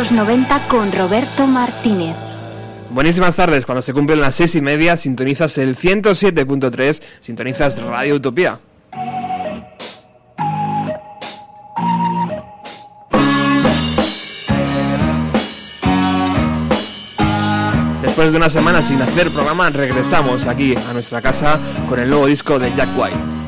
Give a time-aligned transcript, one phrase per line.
[0.00, 2.16] Bienvenido a los 90 con Roberto Martínez.
[2.90, 8.58] Buenísimas tardes, cuando se cumplen las seis y media sintonizas el 107.3, sintonizas Radio Utopía.
[18.02, 22.26] Después de una semana sin hacer programa, regresamos aquí a nuestra casa con el nuevo
[22.26, 23.39] disco de Jack White.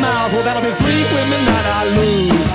[0.00, 0.32] mouth.
[0.32, 2.45] Well, that'll be three women that I lose.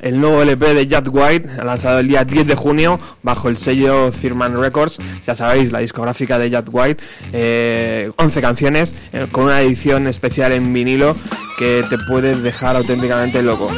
[0.00, 4.10] El nuevo LP de Jack White, lanzado el día 10 de junio bajo el sello
[4.10, 4.98] Thirman Records.
[5.24, 7.02] Ya sabéis, la discográfica de Jack White.
[7.22, 11.14] 11 eh, canciones eh, con una edición especial en vinilo
[11.58, 13.70] que te puede dejar auténticamente loco.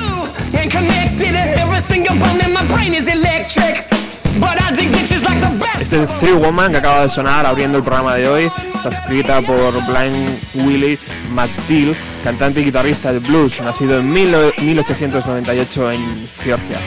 [5.91, 8.53] Este es Three Woman que acaba de sonar abriendo el programa de hoy.
[8.75, 10.99] Está escrita por Blind Willie
[11.31, 16.79] McDill cantante y guitarrista de blues, nacido en 1898 en Georgia.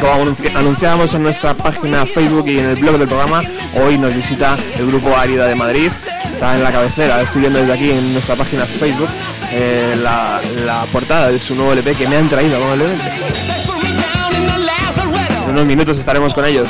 [0.00, 3.42] Como anunciábamos en nuestra página Facebook y en el blog del programa,
[3.74, 5.90] hoy nos visita el grupo Árida de Madrid.
[6.52, 9.08] En la cabecera, estoy viendo desde aquí en nuestra página Facebook
[9.50, 13.02] eh, la, portada de su nuevo LP que me han traído amablemente.
[15.46, 16.68] En unos minutos estaremos con ellos.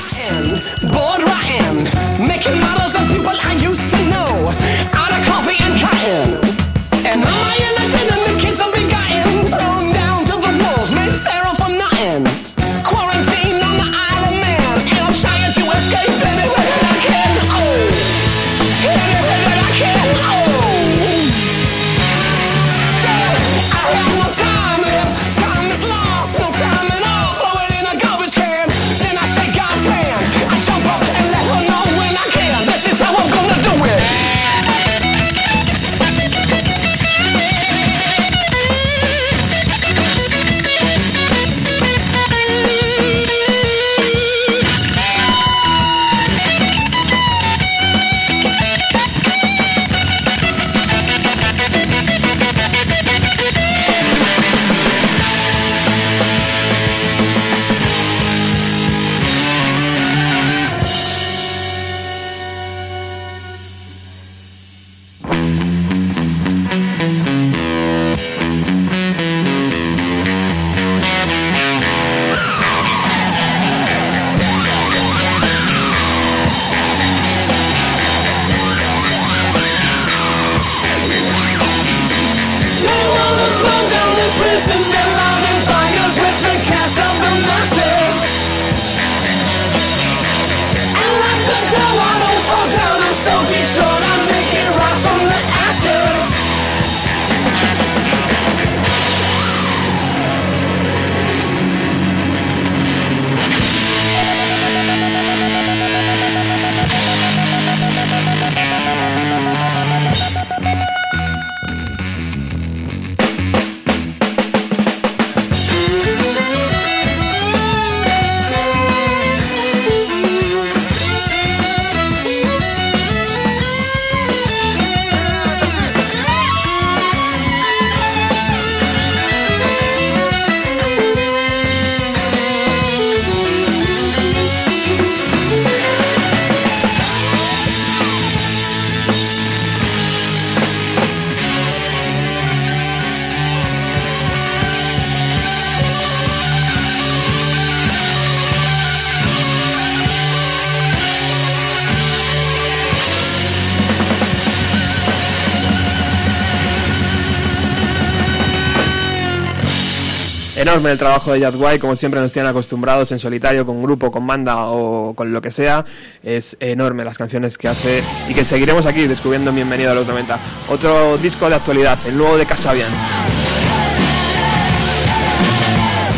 [160.91, 164.27] El trabajo de Jad White, como siempre nos tienen acostumbrados en solitario, con grupo, con
[164.27, 165.85] banda o con lo que sea.
[166.23, 170.07] Es enorme las canciones que hace y que seguiremos aquí descubriendo en Bienvenido a los
[170.07, 170.39] 90.
[170.69, 172.91] Otro disco de actualidad, el nuevo de Casabian.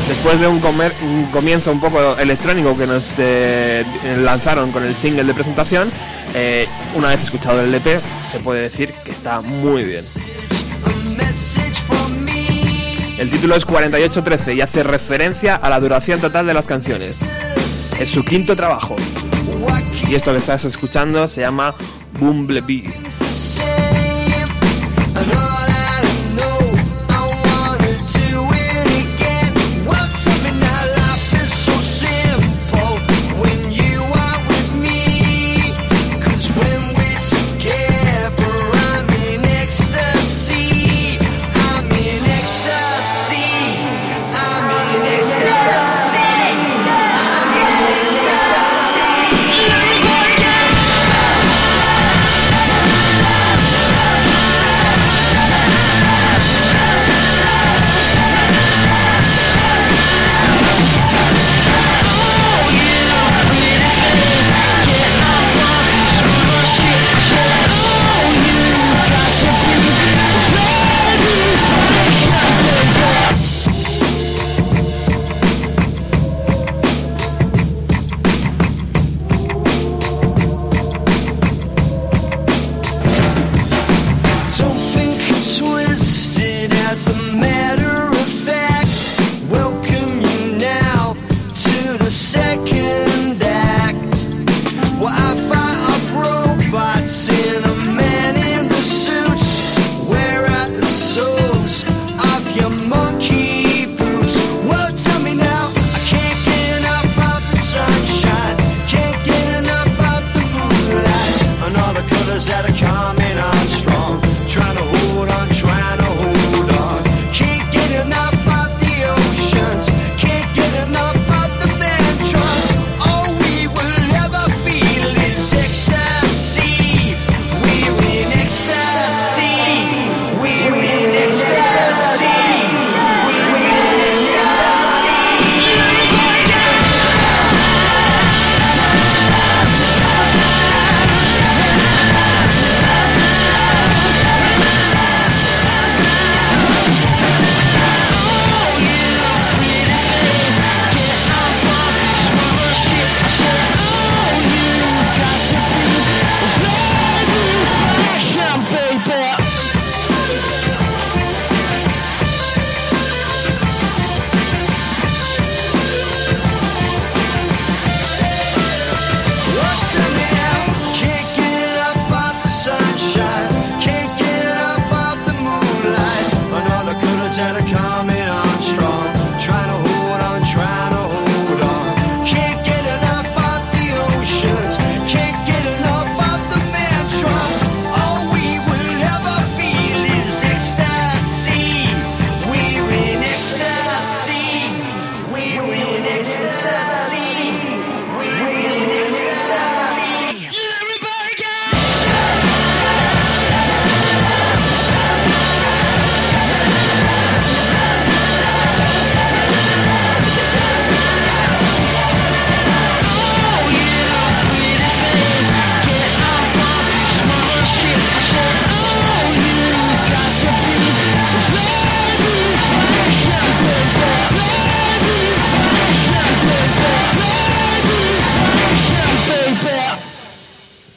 [0.09, 0.61] Después de un,
[1.33, 3.85] comienzo un poco electrónico que nos eh,
[4.19, 5.91] lanzaron con el single de presentación,
[6.35, 10.05] eh, una vez escuchado el LP, se puede decir que está muy bien.
[13.19, 17.21] El título es 4813 y hace referencia a la duración total de las canciones.
[17.99, 18.95] Es su quinto trabajo.
[20.07, 21.75] Y esto que estás escuchando se llama
[22.21, 22.85] Bumblebee.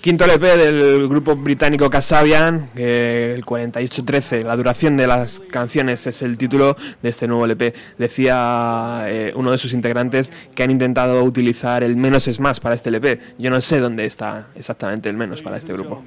[0.10, 4.44] Quinto LP del grupo británico Kasabian, el 4813.
[4.44, 7.76] La duración de las canciones es el título de este nuevo LP.
[7.96, 12.74] Decía eh, uno de sus integrantes que han intentado utilizar el menos es más para
[12.74, 13.20] este LP.
[13.38, 16.04] Yo no sé dónde está exactamente el menos para este grupo.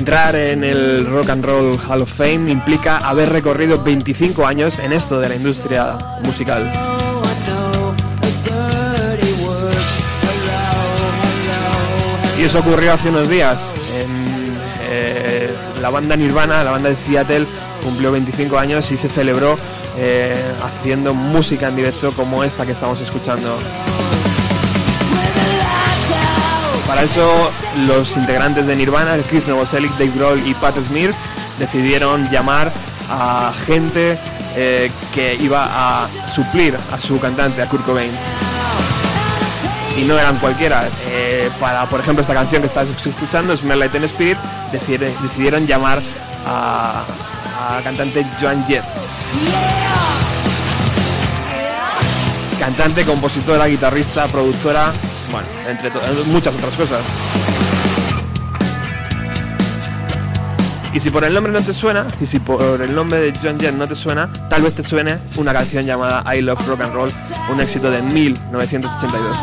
[0.00, 4.94] Entrar en el Rock and Roll Hall of Fame implica haber recorrido 25 años en
[4.94, 6.72] esto de la industria musical.
[12.38, 13.74] Y eso ocurrió hace unos días.
[14.88, 15.50] Eh,
[15.82, 17.44] la banda Nirvana, la banda de Seattle,
[17.84, 19.58] cumplió 25 años y se celebró
[19.98, 23.54] eh, haciendo música en directo como esta que estamos escuchando.
[26.90, 27.52] Para eso,
[27.86, 31.14] los integrantes de Nirvana, Chris Novoselic, Dave Grohl y Pat Smear,
[31.56, 32.72] decidieron llamar
[33.08, 34.18] a gente
[34.56, 38.10] eh, que iba a suplir a su cantante, a Kurt Cobain.
[39.96, 40.88] Y no eran cualquiera.
[41.06, 44.38] Eh, para, por ejemplo, esta canción que estás escuchando, Smell Like Teen Spirit,
[44.72, 46.02] decidieron llamar
[46.44, 47.04] a,
[47.76, 48.84] a cantante Joan Jett.
[52.58, 54.92] Cantante, compositora, guitarrista, productora,
[55.30, 55.90] bueno, entre
[56.26, 57.00] muchas otras cosas.
[60.92, 63.60] Y si por el nombre no te suena, y si por el nombre de John
[63.60, 66.92] Jett no te suena, tal vez te suene una canción llamada I Love Rock and
[66.92, 67.12] Roll,
[67.48, 69.36] un éxito de 1982.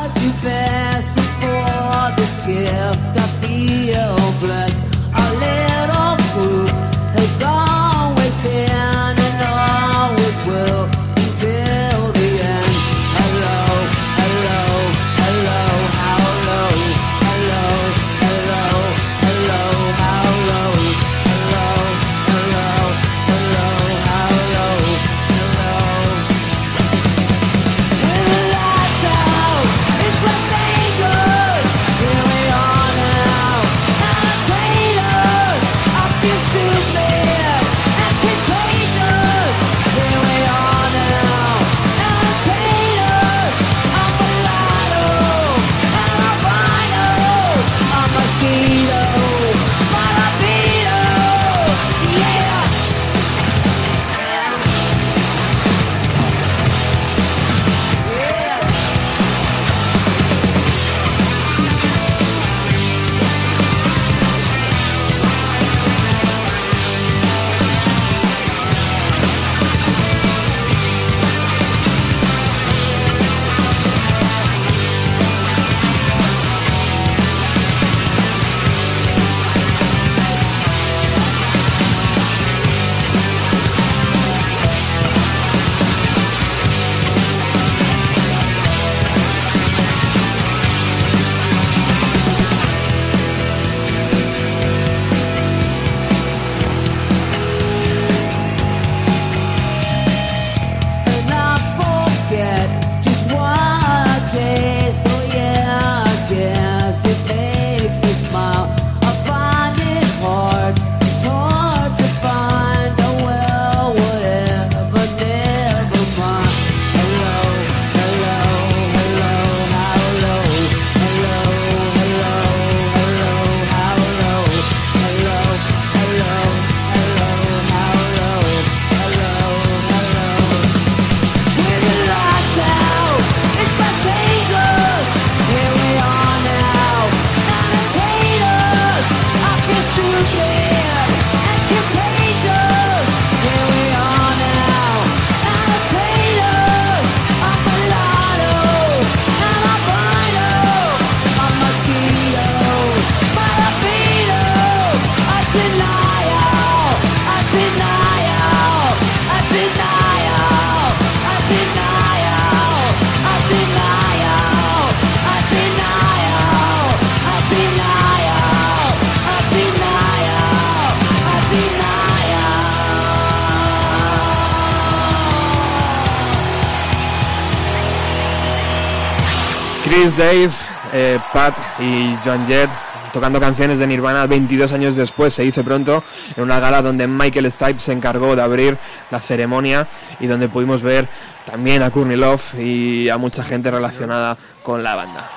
[180.18, 180.50] Dave,
[180.94, 182.70] eh, Pat y John Jett
[183.14, 186.04] tocando canciones de Nirvana 22 años después, se dice pronto,
[186.36, 188.78] en una gala donde Michael Stipe se encargó de abrir
[189.12, 189.88] la ceremonia
[190.20, 191.08] y donde pudimos ver
[191.46, 195.28] también a Courtney Love y a mucha gente relacionada con la banda.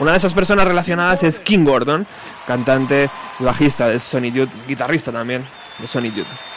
[0.00, 2.06] Una de esas personas relacionadas es King Gordon,
[2.46, 5.44] cantante y bajista de Sonic Youth, guitarrista también
[5.78, 6.47] de Sonic Youth.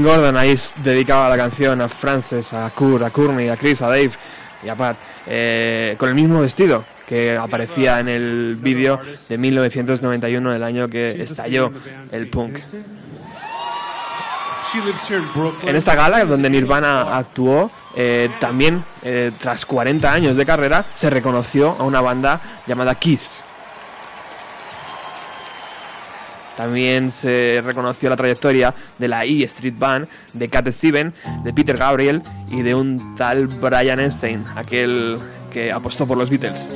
[0.00, 3.88] King Gordon ahí dedicaba la canción a Frances, a Kurt, a Courtney, a Chris, a
[3.88, 4.12] Dave
[4.64, 10.54] y a Pat, eh, con el mismo vestido que aparecía en el vídeo de 1991,
[10.54, 11.70] el año que estalló
[12.12, 12.60] el punk.
[15.66, 21.10] En esta gala, donde Nirvana actuó, eh, también, eh, tras 40 años de carrera, se
[21.10, 23.44] reconoció a una banda llamada Kiss.
[26.60, 31.74] También se reconoció la trayectoria de la E Street Band, de Cat Steven, de Peter
[31.74, 35.18] Gabriel y de un tal Brian Epstein, aquel
[35.50, 36.68] que apostó por los Beatles.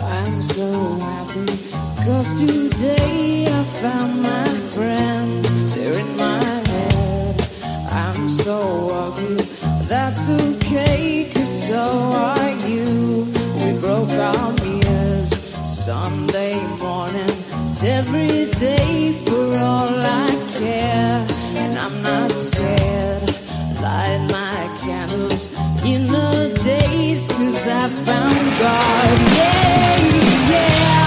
[0.00, 1.44] I'm so happy
[2.06, 5.74] Cause today I found my friends.
[5.74, 7.42] They're in my head.
[7.92, 9.44] I'm so ugly.
[9.86, 13.26] That's okay Cause so are you.
[13.58, 14.77] We broke our mirrors
[15.88, 17.32] Sunday morning.
[17.70, 21.26] It's every day for all I care.
[21.56, 23.22] And I'm not scared.
[23.80, 25.50] Light my candles
[25.86, 29.18] in the days Cause I found God.
[29.38, 30.97] Yeah, yeah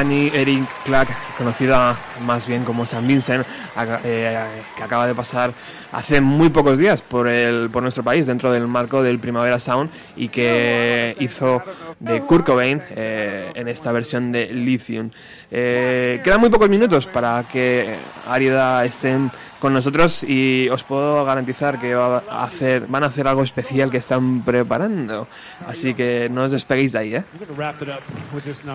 [0.00, 3.46] Annie Eric Clark, conocida más bien como San Vincent,
[3.86, 5.52] que acaba de pasar
[5.92, 9.90] hace muy pocos días por, el, por nuestro país dentro del marco del Primavera Sound
[10.16, 11.62] y que hizo
[11.98, 15.10] de Kurt Cobain eh, en esta versión de Lithium.
[15.50, 21.78] Eh, quedan muy pocos minutos para que Arida estén con nosotros y os puedo garantizar
[21.78, 25.28] que va a hacer, van a hacer algo especial que están preparando.
[25.66, 27.24] Así que no os despeguéis de ahí, ¿eh?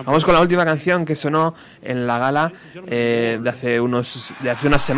[0.04, 2.52] Vamos con la última canción que sonó en la gala
[2.86, 4.95] eh, de, hace unos, de hace unas semanas.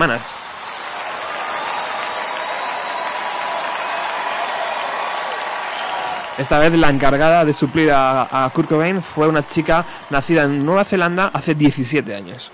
[6.38, 10.64] Esta vez la encargada de suplir a, a Kurt Cobain fue una chica nacida en
[10.64, 12.52] Nueva Zelanda hace 17 años.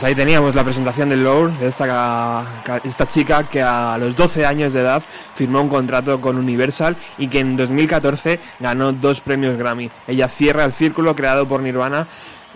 [0.00, 2.42] Pues ahí teníamos la presentación del Lord, de esta,
[2.84, 5.02] esta chica que a los 12 años de edad
[5.34, 9.90] firmó un contrato con Universal y que en 2014 ganó dos premios Grammy.
[10.08, 12.06] Ella cierra el círculo creado por Nirvana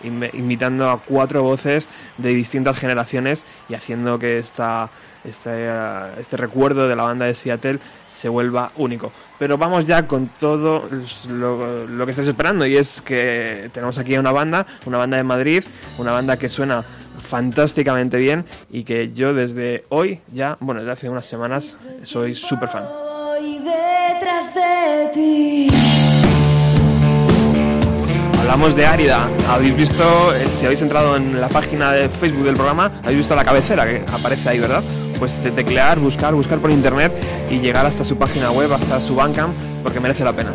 [0.05, 4.91] imitando a cuatro voces de distintas generaciones y haciendo que esta,
[5.23, 9.13] este, eh, este recuerdo de la banda de Seattle se vuelva único.
[9.39, 10.89] Pero vamos ya con todo
[11.29, 15.17] lo, lo que estáis esperando y es que tenemos aquí a una banda, una banda
[15.19, 15.65] de Madrid,
[15.99, 16.85] una banda que suena
[17.19, 22.69] fantásticamente bien y que yo desde hoy ya, bueno, desde hace unas semanas soy súper
[22.69, 22.85] fan.
[24.15, 25.69] Detrás de ti.
[28.41, 29.29] Hablamos de Árida.
[29.49, 33.35] Habéis visto, eh, si habéis entrado en la página de Facebook del programa, habéis visto
[33.35, 34.83] la cabecera que aparece ahí, ¿verdad?
[35.19, 37.13] Pues de teclear, buscar, buscar por internet
[37.51, 40.53] y llegar hasta su página web, hasta su Bandcamp, porque merece la pena.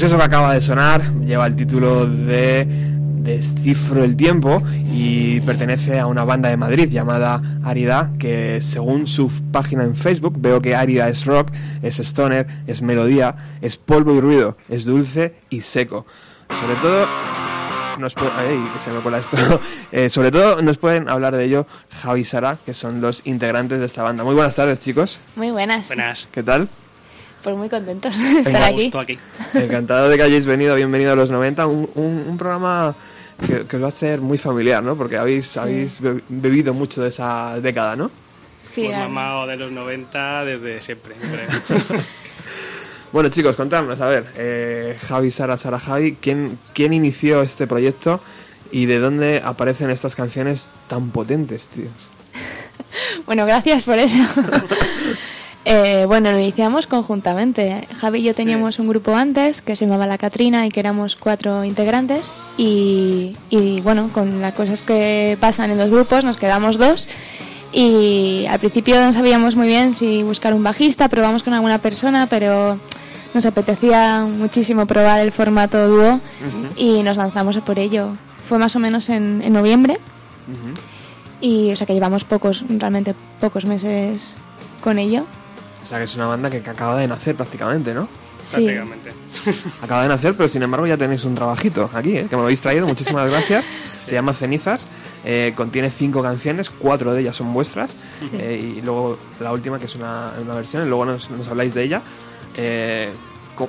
[0.00, 6.00] Pues eso que acaba de sonar lleva el título de Descifro el Tiempo y pertenece
[6.00, 10.74] a una banda de Madrid llamada Arida, que según su página en Facebook veo que
[10.74, 16.06] Arida es rock, es stoner, es melodía, es polvo y ruido, es dulce y seco.
[16.48, 17.06] Sobre todo
[17.98, 19.36] nos ay, que se me cuela esto.
[19.92, 21.66] Eh, sobre todo nos pueden hablar de ello
[22.00, 24.24] Javi y Sara, que son los integrantes de esta banda.
[24.24, 25.20] Muy buenas tardes, chicos.
[25.36, 25.88] Muy buenas.
[25.88, 26.26] Buenas.
[26.32, 26.70] ¿Qué tal?
[27.42, 28.90] Pues muy contentos de estar aquí.
[28.96, 29.18] Aquí.
[29.54, 32.94] Encantado de que hayáis venido, bienvenido a los 90, un, un- un programa
[33.46, 34.96] que, que os va a ser muy familiar, ¿no?
[34.96, 38.10] Porque habéis, habéis be- bebido mucho de esa década, ¿no?
[38.66, 42.00] Sí, la- mamado de los 90 desde siempre, creo.
[43.12, 48.20] Bueno, chicos, contadnos, a ver, eh, Javi, Sara, Sara, Javi, ¿quién, ¿quién inició este proyecto
[48.70, 51.88] y de dónde aparecen estas canciones tan potentes, tíos?
[53.26, 54.16] Bueno, gracias por eso.
[55.64, 57.86] Eh, bueno, lo iniciamos conjuntamente.
[57.98, 61.16] Javi y yo teníamos un grupo antes que se llamaba La Catrina y que éramos
[61.16, 62.24] cuatro integrantes.
[62.56, 67.08] Y, y, bueno, con las cosas que pasan en los grupos nos quedamos dos.
[67.72, 72.26] Y al principio no sabíamos muy bien si buscar un bajista, probamos con alguna persona,
[72.26, 72.78] pero
[73.32, 76.20] nos apetecía muchísimo probar el formato dúo
[76.76, 78.16] y nos lanzamos a por ello.
[78.48, 80.00] fue más o menos en, en noviembre.
[80.48, 80.74] Ujú.
[81.40, 84.18] Y, o sea, que llevamos pocos, realmente pocos meses
[84.82, 85.26] con ello.
[85.82, 88.08] O sea que es una banda que, que acaba de nacer prácticamente, ¿no?
[88.48, 88.56] Sí.
[88.56, 89.12] Prácticamente.
[89.82, 92.26] Acaba de nacer, pero sin embargo ya tenéis un trabajito aquí, ¿eh?
[92.28, 92.86] que me habéis traído.
[92.86, 93.64] Muchísimas gracias.
[94.04, 94.88] Se llama Cenizas.
[95.24, 97.94] eh, contiene cinco canciones, cuatro de ellas son vuestras.
[98.32, 101.74] eh, y luego la última, que es una, una versión, y luego nos, nos habláis
[101.74, 102.02] de ella.
[102.56, 103.12] Eh,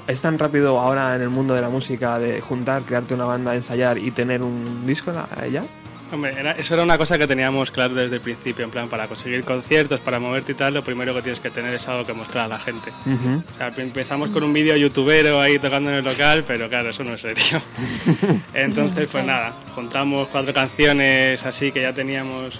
[0.07, 3.53] ¿Es tan rápido ahora en el mundo de la música de juntar, crearte una banda,
[3.53, 5.63] ensayar y tener un disco a- ya?
[6.11, 9.07] Hombre, era- eso era una cosa que teníamos claro desde el principio, en plan, para
[9.07, 12.11] conseguir conciertos, para moverte y tal, lo primero que tienes que tener es algo que
[12.13, 12.91] mostrar a la gente.
[13.05, 13.41] Ujú.
[13.53, 17.03] O sea, empezamos con un vídeo youtubero ahí tocando en el local, pero claro, eso
[17.05, 17.61] no es serio.
[18.53, 22.59] Entonces, pues nada, juntamos cuatro canciones así que ya teníamos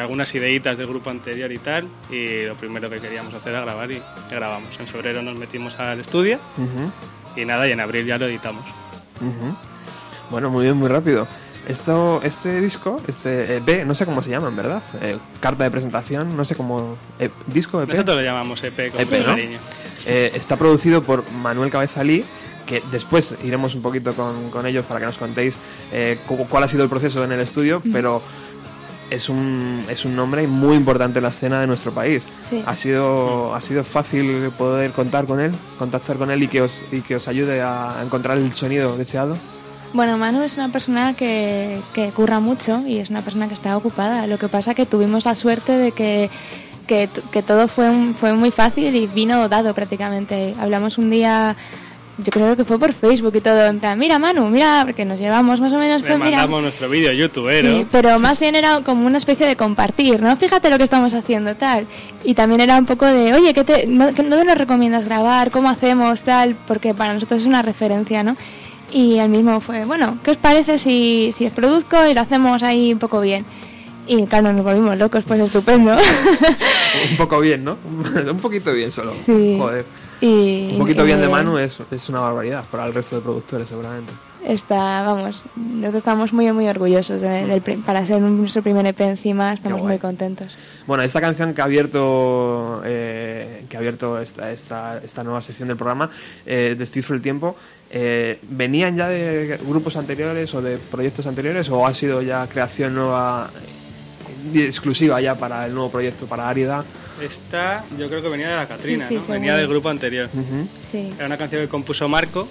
[0.00, 3.90] algunas ideitas del grupo anterior y tal, y lo primero que queríamos hacer era grabar
[3.90, 4.00] y
[4.30, 4.68] grabamos.
[4.78, 6.90] En febrero nos metimos al estudio Ujú.
[7.40, 8.64] y nada, y en abril ya lo editamos.
[9.20, 9.56] Ujú.
[10.30, 11.26] Bueno, muy bien, muy rápido.
[11.68, 14.82] Esto, este disco, este EP, no sé cómo se llama, en verdad.
[15.00, 16.96] Eh, carta de presentación, no sé cómo.
[17.18, 17.88] eh, ¿Disco EP?
[17.90, 19.24] Nosotros lo llamamos EP con EP, ¿no?
[19.26, 19.58] cariño.
[20.06, 22.22] Eh, está producido por Manuel Cabezalí,
[22.66, 25.56] que después iremos un poquito con, con ellos para que nos contéis
[25.92, 28.20] eh, cu- cuál ha sido el proceso en el estudio, pero
[29.10, 32.26] es un, es un nombre muy importante en la escena de nuestro país.
[32.50, 32.62] Sí.
[32.66, 36.84] Ha sido, ha sido fácil poder contar con él, contactar con él y que os,
[36.92, 39.36] y que os ayude a encontrar el sonido deseado.
[39.94, 43.76] Bueno, Manu es una persona que, que curra mucho y es una persona que está
[43.76, 44.26] ocupada.
[44.26, 46.28] Lo que pasa que tuvimos la suerte de que,
[46.86, 47.08] que,
[47.46, 50.54] todo fue, un- fue muy fácil y vino dado prácticamente.
[50.58, 51.54] Hablamos un día,
[52.18, 55.20] yo creo que fue por Facebook y todo, en plan, mira Manu, mira, porque nos
[55.20, 56.02] llevamos más o menos...
[56.02, 57.68] Le pues, mira, mandamos nuestro vídeo youtubero.
[57.78, 60.34] Sí, pero más bien era como una especie de compartir, ¿no?
[60.36, 61.86] Fíjate lo que estamos haciendo, tal.
[62.24, 65.52] Y también era un poco de, oye, ¿qué te, no, ¿dónde nos recomiendas grabar?
[65.52, 66.24] ¿Cómo hacemos?
[66.24, 68.36] Tal, porque para nosotros es una referencia, ¿no?
[68.94, 72.62] Y el mismo fue, bueno, ¿qué os parece si, si os produzco y lo hacemos
[72.62, 73.44] ahí un poco bien?
[74.06, 75.96] Y claro, nos volvimos locos, pues estupendo.
[77.10, 77.76] Un poco bien, ¿no?
[78.30, 79.12] un poquito bien solo.
[79.12, 79.56] Sí.
[79.58, 79.84] Joder.
[80.20, 83.68] y, Un poquito bien de Manu es, es una barbaridad para el resto de productores,
[83.68, 84.12] seguramente.
[84.46, 89.00] Está, vamos, nosotros estamos muy, muy orgullosos de- del pri- para ser nuestro primer EP
[89.00, 90.54] encima, estamos muy contentos.
[90.86, 95.68] Bueno, esta canción que ha abierto, eh, que ha abierto esta, esta, esta nueva sección
[95.68, 96.10] del programa,
[96.44, 97.56] eh, de Steve for el Tiempo,
[97.90, 102.94] eh, ¿venían ya de grupos anteriores o de proyectos anteriores o ha sido ya creación
[102.94, 103.50] nueva,
[104.54, 106.84] eh, exclusiva ya para el nuevo proyecto, para Árida?
[107.22, 109.34] Esta yo creo que venía de la Catrina, Sí, sí, ¿no?
[109.34, 110.28] Venía del grupo anterior.
[110.92, 111.12] Sí.
[111.16, 112.46] Era una canción que compuso Marco,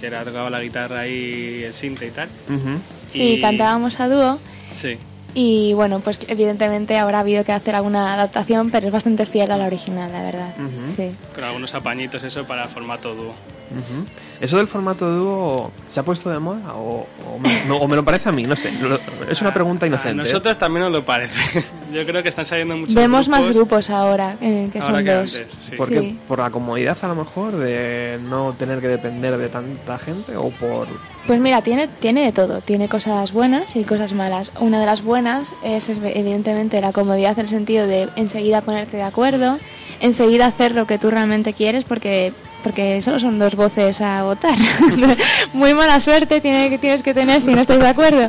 [0.00, 2.28] que era tocaba la guitarra y el sinte y tal.
[2.48, 2.78] Ujú.
[3.12, 4.38] Sí, Y- cantábamos a dúo
[4.74, 4.98] Sí.
[5.34, 9.56] y bueno, pues evidentemente habrá habido que hacer alguna adaptación, pero es bastante fiel a
[9.56, 10.54] la original, la verdad.
[10.58, 10.92] Ujú.
[10.96, 11.14] Sí.
[11.34, 13.34] Con algunos apañitos eso para formato dúo.
[13.68, 14.06] Ujú.
[14.40, 17.96] ¿Eso del formato dúo se ha puesto de moda o, o me, no, o me
[17.96, 18.44] lo parece a mí?
[18.44, 20.22] No sé, lo- es una pregunta A inocente.
[20.22, 20.24] ¿eh?
[20.26, 21.64] nosotros también nos lo parece.
[21.96, 23.88] Yo creo que están saliendo muchos Vemos más grupos.
[23.88, 25.34] ahora, eh, que Ahora son que dos.
[25.34, 25.76] antes, sí.
[25.76, 26.00] ¿Por qué?
[26.00, 26.18] Sí.
[26.28, 30.50] ¿Por la comodidad a lo mejor de no tener que depender de tanta gente o
[30.50, 30.88] por...
[31.26, 34.52] Pues mira, tiene, tiene de todo, tiene cosas buenas y cosas malas.
[34.60, 38.98] Una de las buenas es, es evidentemente la comodidad en el sentido de enseguida ponerte
[38.98, 39.58] de acuerdo,
[40.00, 42.32] enseguida hacer lo que tú realmente quieres porque
[42.66, 44.58] porque solo son dos voces a votar.
[45.52, 48.28] Muy mala suerte tiene, que tienes que tener si no estás de acuerdo.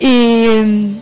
[0.00, 0.96] Y,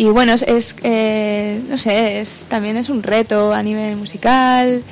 [0.00, 4.82] y bueno, es, es, eh, no sé, es, también es un reto a nivel musical.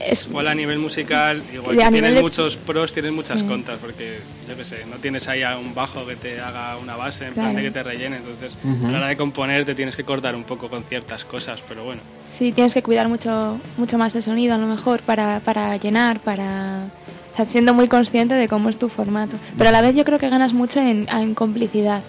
[0.00, 3.46] Es, Igual a nivel musical, igual que tienes de- muchos pros, tienes muchas Sí.
[3.46, 6.94] contras, porque yo qué sé, no tienes ahí a un bajo que te haga una
[6.94, 7.48] base, en Claro.
[7.50, 10.36] plan de que te rellene, entonces a la hora de componer te tienes que cortar
[10.36, 12.00] un poco con ciertas cosas, pero bueno.
[12.28, 16.20] Sí, tienes que cuidar mucho, mucho más el sonido a lo mejor para, para llenar,
[16.20, 16.84] para
[17.32, 19.36] o sea, siendo muy consciente de cómo es tu formato.
[19.56, 22.04] Pero a la vez yo creo que ganas mucho en, en complicidad.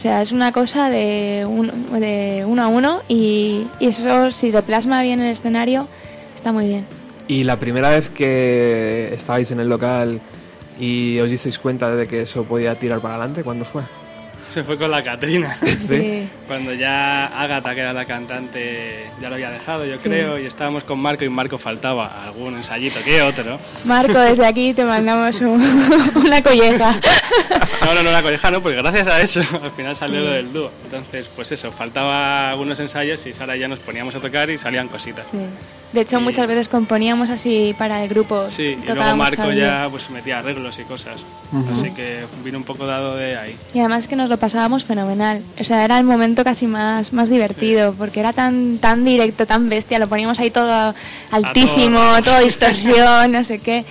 [0.00, 1.46] O sea, es una cosa de,
[2.00, 5.86] de uno a uno y, y eso si lo plasma bien en el escenario
[6.34, 6.86] está muy bien.
[7.28, 10.22] Y la primera vez que estabais en el local
[10.80, 13.82] y os disteis cuenta de que eso podía tirar para adelante, ¿cuándo fue?
[14.50, 15.56] Se fue con la Catrina.
[15.90, 16.28] Sí.
[16.46, 20.02] Cuando ya Ágata, que era la cantante, ya lo había dejado, yo Sí.
[20.04, 23.58] creo, y estábamos con Marco y Marco faltaba algún ensayito que otro.
[23.84, 25.60] Marco, desde aquí te mandamos un-
[26.24, 26.98] una colleja.
[27.84, 30.52] No, no, no la colleja, no, porque gracias a eso al final salió lo del
[30.52, 30.70] dúo.
[30.84, 34.58] Entonces, pues eso, faltaba algunos ensayos y Sara y ya nos poníamos a tocar y
[34.58, 35.26] salían cositas.
[35.30, 35.38] Sí.
[35.92, 38.46] De hecho, Y- muchas veces componíamos así para el grupo.
[38.46, 41.20] Sí, y luego Marco ya pues metía arreglos y cosas.
[41.52, 41.72] Ujú.
[41.72, 43.56] Así que vino un poco dado de ahí.
[43.74, 45.44] Y además que nos lo pasábamos fenomenal.
[45.60, 49.68] O sea, era el momento casi más, más divertido, porque era tan, tan directo, tan
[49.68, 50.00] bestia.
[50.00, 50.94] Lo poníamos ahí todo
[51.30, 52.22] altísimo, todo.
[52.22, 53.84] todo distorsión, no sé qué.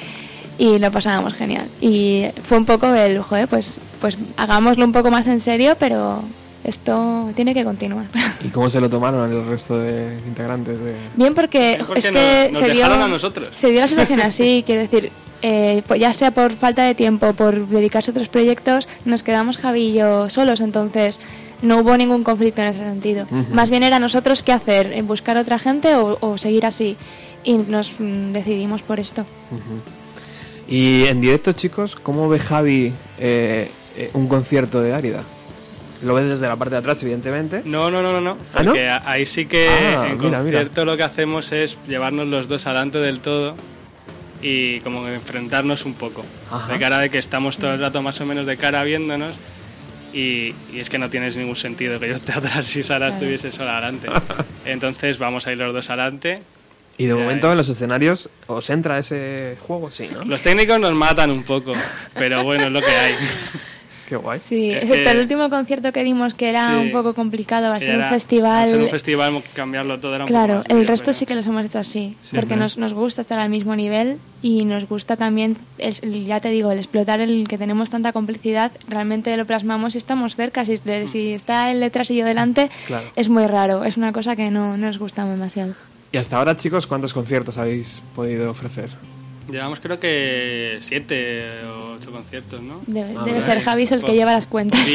[0.57, 1.67] Y lo pasábamos genial.
[1.79, 6.23] Y fue un poco el, joder, pues pues hagámoslo un poco más en serio, pero
[6.63, 8.05] esto tiene que continuar.
[8.43, 10.93] ¿Y cómo se lo tomaron el resto de integrantes de...?
[11.15, 13.49] Bien, porque, Bien, porque es que nos- nos se, dio, dejaron a nosotros.
[13.55, 17.33] se dio la situación así, quiero decir, eh, pues ya sea por falta de tiempo,
[17.33, 21.19] por dedicarse a otros proyectos, nos quedamos Javi y yo solos, entonces
[21.61, 23.25] no hubo ningún conflicto en ese sentido.
[23.51, 26.95] Más bien era nosotros qué hacer, ¿En buscar otra gente o, o seguir así.
[27.43, 29.25] Y nos mm, decidimos por esto.
[30.67, 35.23] Y en directo, chicos, ¿cómo ve Javi eh, eh, un concierto de Árida?
[36.03, 37.61] Lo ves desde la parte de atrás, evidentemente.
[37.65, 38.37] No, no, no, no, no.
[38.53, 38.71] ¿Ah, no?
[38.71, 40.59] Porque a- ahí sí que Ah, en mira, mira.
[40.59, 43.55] concierto lo que hacemos es llevarnos los dos adelante del todo
[44.41, 46.23] y como enfrentarnos un poco.
[46.49, 46.71] Ajá.
[46.71, 49.35] De cara de que estamos todo el rato más o menos de cara viéndonos
[50.13, 53.13] y, y es que no tienes ningún sentido que yo esté atrás si Sara Claro.
[53.15, 54.07] estuviese sola adelante.
[54.65, 56.41] Entonces vamos a ir los dos adelante.
[56.97, 60.23] Y de momento en los escenarios os entra ese juego, sí, ¿no?
[60.25, 61.71] Los técnicos nos matan un poco,
[62.13, 63.13] pero bueno, es lo que hay.
[64.09, 64.39] Qué guay.
[64.39, 66.73] Sí, Es excepto que- el último concierto que dimos, que era Sí.
[66.81, 68.63] un poco complicado, al ser Era- un festival.
[68.63, 71.25] al ser un festival, cambiarlo todo era un poco Claro, más el resto pero- sí
[71.27, 74.65] que los hemos hecho así, Sí, porque nos, nos gusta estar al mismo nivel y
[74.65, 79.37] nos gusta también, el- ya te digo, el explotar el que tenemos tanta complicidad, realmente
[79.37, 83.11] lo plasmamos y estamos cerca, si, de- si está él detrás y yo delante, Claro.
[83.15, 85.75] es muy raro, es una cosa que no, no nos gusta demasiado.
[86.11, 88.89] Y hasta ahora, chicos, ¿cuántos conciertos habéis podido ofrecer?
[89.51, 92.81] Llevamos creo que siete o ocho conciertos, ¿no?
[92.87, 93.41] Debe, Ah, debe vale.
[93.41, 94.79] ser Javis el que lleva las cuentas.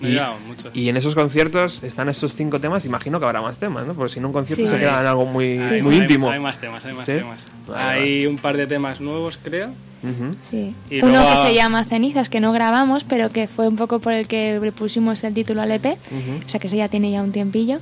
[0.00, 0.80] No Y-.
[0.80, 3.92] Y en esos conciertos están estos cinco temas, imagino que habrá más temas, ¿no?
[3.92, 4.70] Porque si no un concierto Sí.
[4.70, 6.30] se queda en algo muy, Hay- muy hay- íntimo.
[6.30, 7.12] Hay, más temas, hay más ¿Sí?
[7.12, 7.44] temas.
[7.68, 9.68] Vale, hay un par de temas nuevos, creo.
[10.02, 10.34] Ujú.
[10.50, 10.72] Sí.
[10.88, 13.76] Y Uno luego que a- se llama Cenizas, que no grabamos, pero que fue un
[13.76, 16.46] poco por el que le pusimos el título al EP, Ujú.
[16.46, 17.80] o sea que eso ya tiene ya un tiempillo.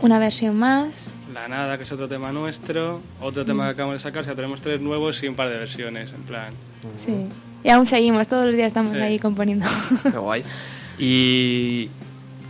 [0.00, 3.00] Una versión más, La Nada, que es otro tema nuestro.
[3.20, 4.22] Otro tema que acabamos de sacar.
[4.22, 6.52] O sea, tenemos tres nuevos y un par de versiones, en plan.
[6.94, 7.28] sí.
[7.64, 8.98] Y aún seguimos, todos los días estamos Sí.
[8.98, 9.64] ahí componiendo.
[10.02, 10.42] Qué guay.
[10.98, 11.88] Y,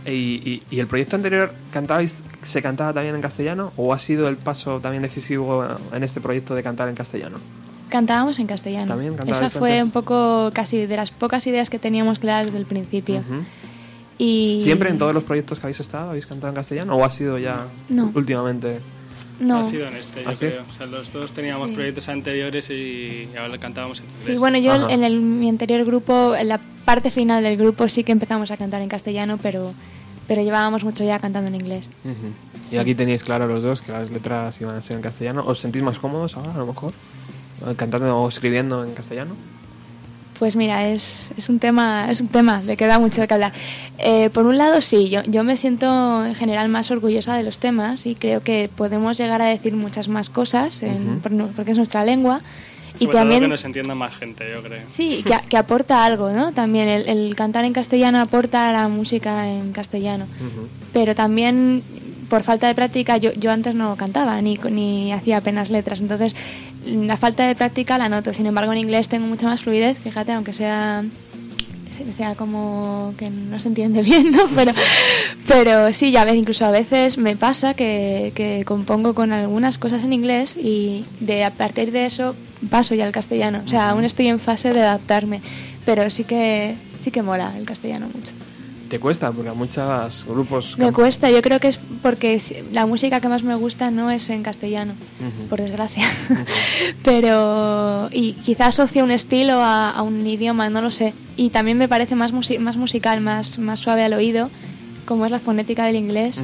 [0.05, 4.27] y, y- y el proyecto anterior cantabais, se cantaba también en castellano o ha sido
[4.27, 7.37] el paso también decisivo en este proyecto de cantar en castellano?
[7.89, 8.87] Cantábamos en castellano.
[8.87, 9.85] También Esa fue antes.
[9.85, 13.19] un poco casi de las pocas ideas que teníamos claras desde el principio.
[13.19, 13.43] Ujú.
[14.17, 17.09] Y ¿Siempre en todos los proyectos que habéis estado habéis cantado en castellano o ha
[17.09, 18.11] sido ya No.
[18.15, 18.79] últimamente?
[19.39, 19.57] no.
[19.59, 20.45] Ha sido en este, yo ¿Ah, sí?
[20.47, 20.63] creo.
[20.69, 21.75] O sea, los dos teníamos Sí.
[21.75, 24.23] proyectos anteriores y ahora cantábamos en inglés.
[24.23, 24.93] Sí, bueno, yo Ajá.
[24.93, 28.57] en el, mi anterior grupo, en la parte final del grupo sí que empezamos a
[28.57, 29.73] cantar en castellano, pero,
[30.27, 31.89] pero llevábamos mucho ya cantando en inglés.
[32.69, 32.75] Sí.
[32.75, 35.43] Y aquí tenéis claro los dos que las letras iban a ser en castellano.
[35.45, 36.93] ¿Os sentís más cómodos ahora, a lo mejor?
[37.75, 39.35] Cantando o escribiendo en castellano.
[40.39, 43.33] Pues mira, es, es un tema, es un tema de que da mucho de que
[43.33, 43.53] hablar.
[43.99, 47.59] Eh, por un lado, sí, yo, yo me siento en general más orgullosa de los
[47.59, 51.21] temas y creo que podemos llegar a decir muchas más cosas en-
[51.55, 52.41] porque es nuestra lengua.
[52.95, 54.81] Sobre y también todo que nos entienda más gente, yo creo.
[54.87, 56.51] Sí, que, que aporta algo, ¿no?
[56.51, 60.27] También el, el cantar en castellano aporta a la música en castellano.
[60.93, 61.81] Pero también,
[62.33, 66.01] por falta de práctica, yo, yo antes no cantaba ni, ni hacía apenas letras.
[66.01, 66.35] Entonces,
[66.83, 68.33] la falta de práctica la noto.
[68.33, 71.03] Sin embargo, en inglés tengo mucha más fluidez, fíjate, aunque sea
[72.11, 74.47] sea como que no se entiende bien, ¿no?
[74.55, 74.71] Pero,
[75.47, 80.03] pero sí, ya ves, incluso a veces me pasa que, que compongo con algunas cosas
[80.03, 82.35] en inglés y de a partir de eso
[82.71, 83.61] paso ya al castellano.
[83.63, 85.43] O sea, aún estoy en fase de adaptarme,
[85.85, 88.31] pero sí que sí que mola el castellano mucho.
[88.93, 89.31] ¿Te cuesta?
[89.31, 90.77] Porque a muchos grupos...
[90.77, 92.39] Me cuesta, yo creo que es porque
[92.71, 94.93] la música que más me gusta no es en castellano,
[95.49, 96.05] por desgracia.
[97.03, 101.15] Pero, y quizás asocio un estilo a, a un idioma, no lo sé.
[101.35, 104.51] Y también me parece más, musi- más musical, más, más suave al oído,
[105.07, 106.43] como es la fonética del inglés.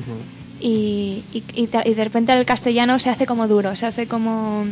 [0.60, 4.08] Y, y, y ta- y de repente el castellano se hace como duro, se hace
[4.08, 4.66] como...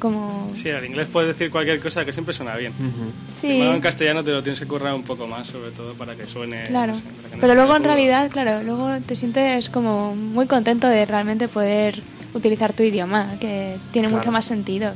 [0.00, 2.72] como Sí, al inglés puedes decir cualquier cosa que siempre suena bien.
[2.72, 3.12] Ujú.
[3.40, 6.16] Sin sí, en castellano te lo tienes que currar un poco más, sobre todo para
[6.16, 6.64] que suene.
[6.66, 6.92] claro.
[6.92, 10.88] no sé, que no Pero luego en realidad, claro, luego te sientes como muy contento
[10.88, 12.02] de realmente poder
[12.34, 14.18] utilizar tu idioma, que tiene Claro.
[14.20, 14.94] mucho más sentido.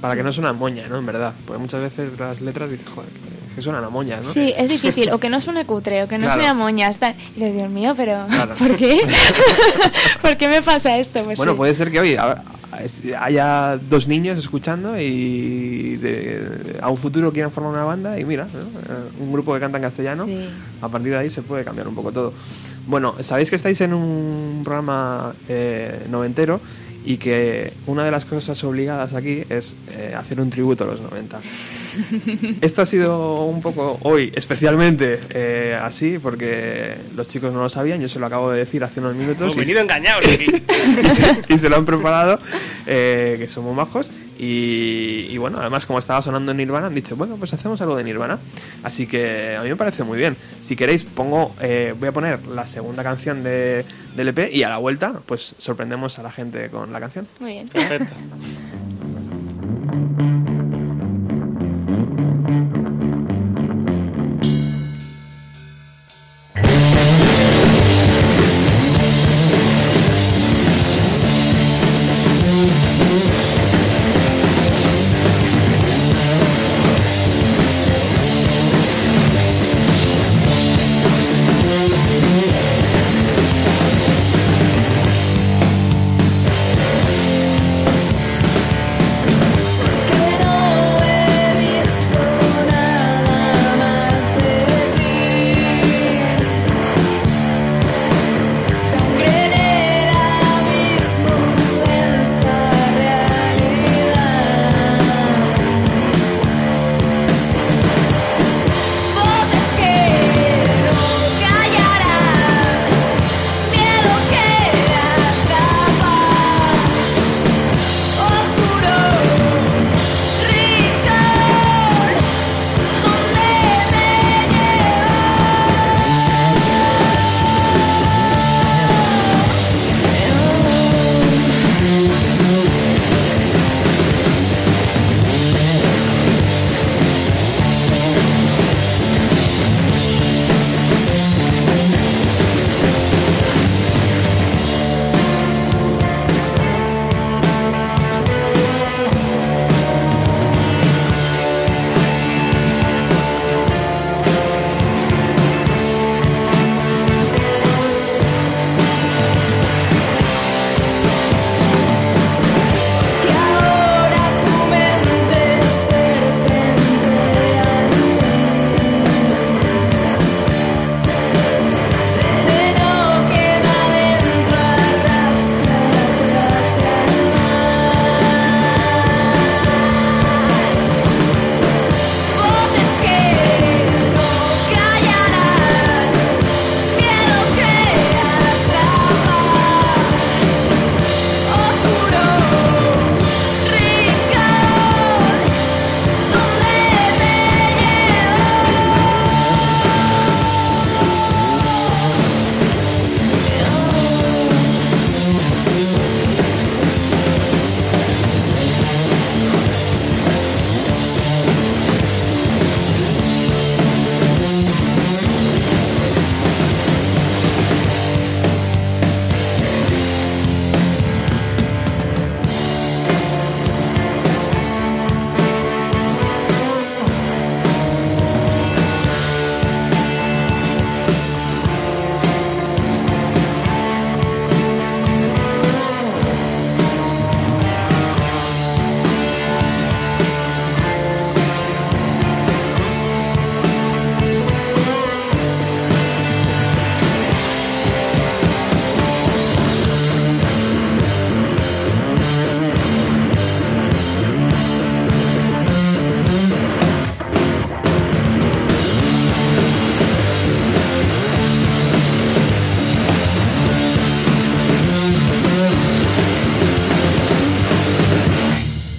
[0.00, 0.18] Para Sí.
[0.18, 0.98] que no suene a moña, ¿no?
[0.98, 1.32] En verdad.
[1.46, 4.22] Porque muchas veces las letras dices, joder, que, que suenan a moña, ¿no?
[4.24, 6.34] Sí, es difícil, o que no suene cutre, o que no Claro.
[6.40, 7.14] suene a moñas, tal.
[7.36, 8.54] Y dices, Dios mío, pero Claro.
[8.58, 9.00] ¿por qué?
[10.22, 11.22] ¿Por qué me pasa esto?
[11.24, 11.56] Pues Bueno, sí.
[11.58, 12.16] puede ser que hoy
[13.20, 18.44] haya dos niños escuchando y de- a un futuro quieran formar una banda y mira,
[18.52, 18.60] ¿no?
[18.60, 20.48] Eh, un grupo que canta en castellano, Sí.
[20.80, 22.32] a partir de ahí se puede cambiar un poco todo.
[22.86, 26.60] Bueno, sabéis que estáis en un programa eh, noventero
[27.04, 31.00] y que una de las cosas obligadas aquí es eh, hacer un tributo a los
[31.00, 31.38] 90.
[32.60, 38.00] Esto ha sido un poco hoy, especialmente eh, así, porque los chicos no lo sabían,
[38.00, 39.42] yo se lo acabo de decir hace unos minutos.
[39.42, 40.46] Hemos venido engañados aquí.
[41.04, 42.38] y, se, y se lo han preparado,
[42.86, 44.10] eh, que somos majos.
[44.38, 47.96] Y, y bueno, además como estaba sonando en Nirvana, han dicho, bueno, pues hacemos algo
[47.96, 48.38] de Nirvana.
[48.82, 50.36] Así que a mí me parece muy bien.
[50.60, 53.84] Si queréis, pongo, eh, voy a poner la segunda canción de,
[54.16, 57.28] del EP y a la vuelta, pues sorprendemos a la gente con la canción.
[57.38, 57.68] Muy bien.
[57.68, 58.14] Perfecto.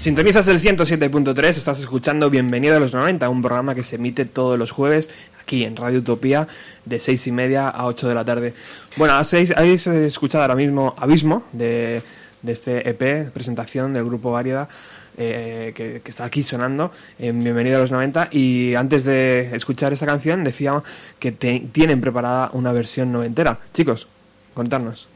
[0.05, 4.55] Sintonizas el 107.3, estás escuchando Bienvenido a los 90, un programa que se emite todos
[4.59, 5.09] los jueves
[5.41, 6.47] aquí en Radio Utopía
[6.85, 8.53] de 6 y media a 8 de la tarde.
[8.97, 12.03] Bueno, habéis, escuchado ahora mismo Abismo de,
[12.43, 14.69] de este EP, presentación del grupo Variedad.
[15.17, 19.91] eh, que, que está aquí sonando en Bienvenido a los 90 y antes de escuchar
[19.91, 20.83] esta canción decía
[21.17, 23.57] que te- tienen preparada una versión noventera.
[23.73, 24.07] Chicos,
[24.53, 25.07] contarnos.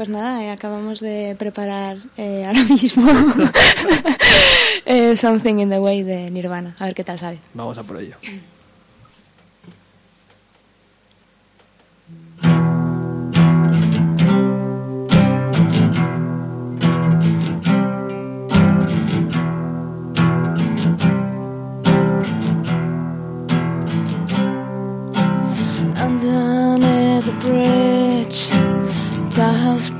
[0.00, 3.06] Pues nada, eh, acabamos de preparar eh, ahora mismo
[4.86, 6.74] eh, Something in the Way de Nirvana.
[6.78, 7.38] A ver qué tal sale.
[7.52, 8.16] Vamos a por ello.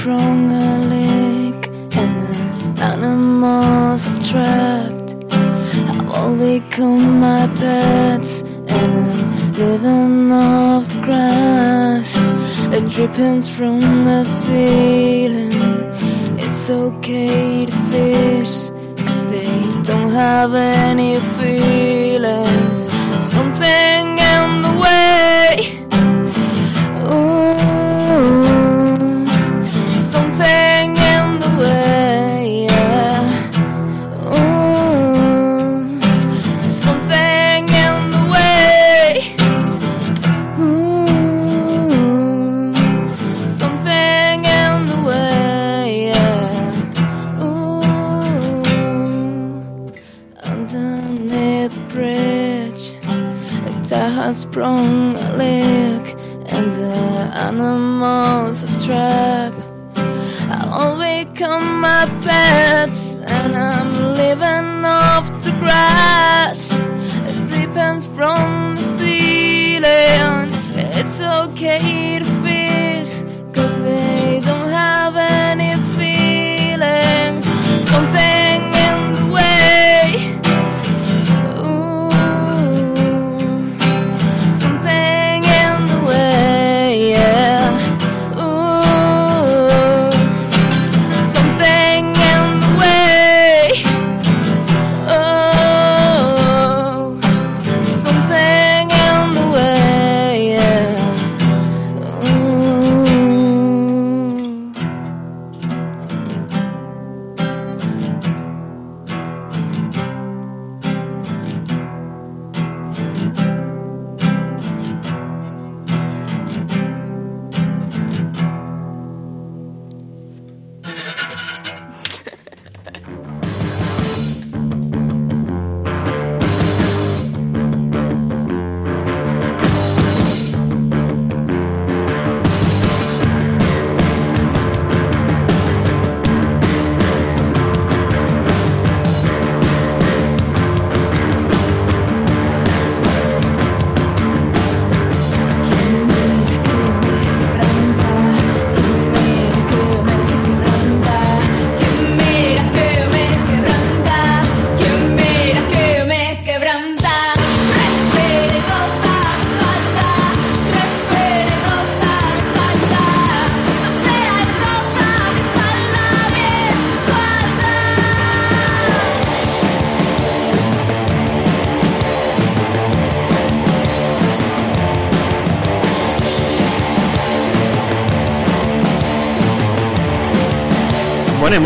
[0.07, 5.15] Leak, and the animals have trapped.
[5.33, 12.15] I've all become my pets, and I'm living off the grass.
[12.71, 15.53] The drippings from the ceiling.
[16.39, 18.71] It's okay to fish,
[19.05, 19.51] cause they
[19.83, 22.89] don't have any feelings.
[23.33, 24.00] Something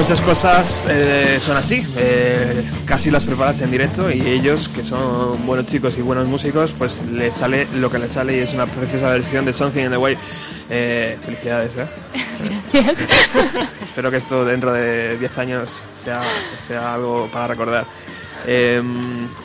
[0.05, 5.47] muchas cosas eh, son así, eh, casi las preparas en directo y ellos, que son
[5.47, 8.67] buenos chicos y buenos músicos, pues les sale lo que les sale y es una
[8.67, 10.19] preciosa versión de Something in the Way.
[10.69, 11.87] Eh, felicidades, ¿eh?
[12.75, 13.09] Gracias.
[13.83, 16.21] Espero que esto dentro de 10 años sea,
[16.61, 17.87] sea algo para recordar.
[18.47, 18.83] Eh,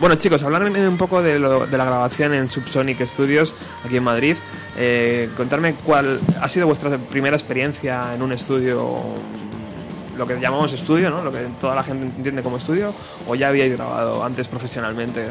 [0.01, 3.53] bueno chicos, hablarme un poco de, lo- de la grabación en Subsonic Studios
[3.85, 4.35] aquí en Madrid.
[4.77, 8.99] Eh, contarme cuál ha sido vuestra primera experiencia en un estudio,
[10.19, 11.23] lo que llamamos estudio, ¿no?
[11.23, 12.93] Lo que toda la gente entiende como estudio,
[13.27, 15.27] o ya habíais grabado antes profesionalmente.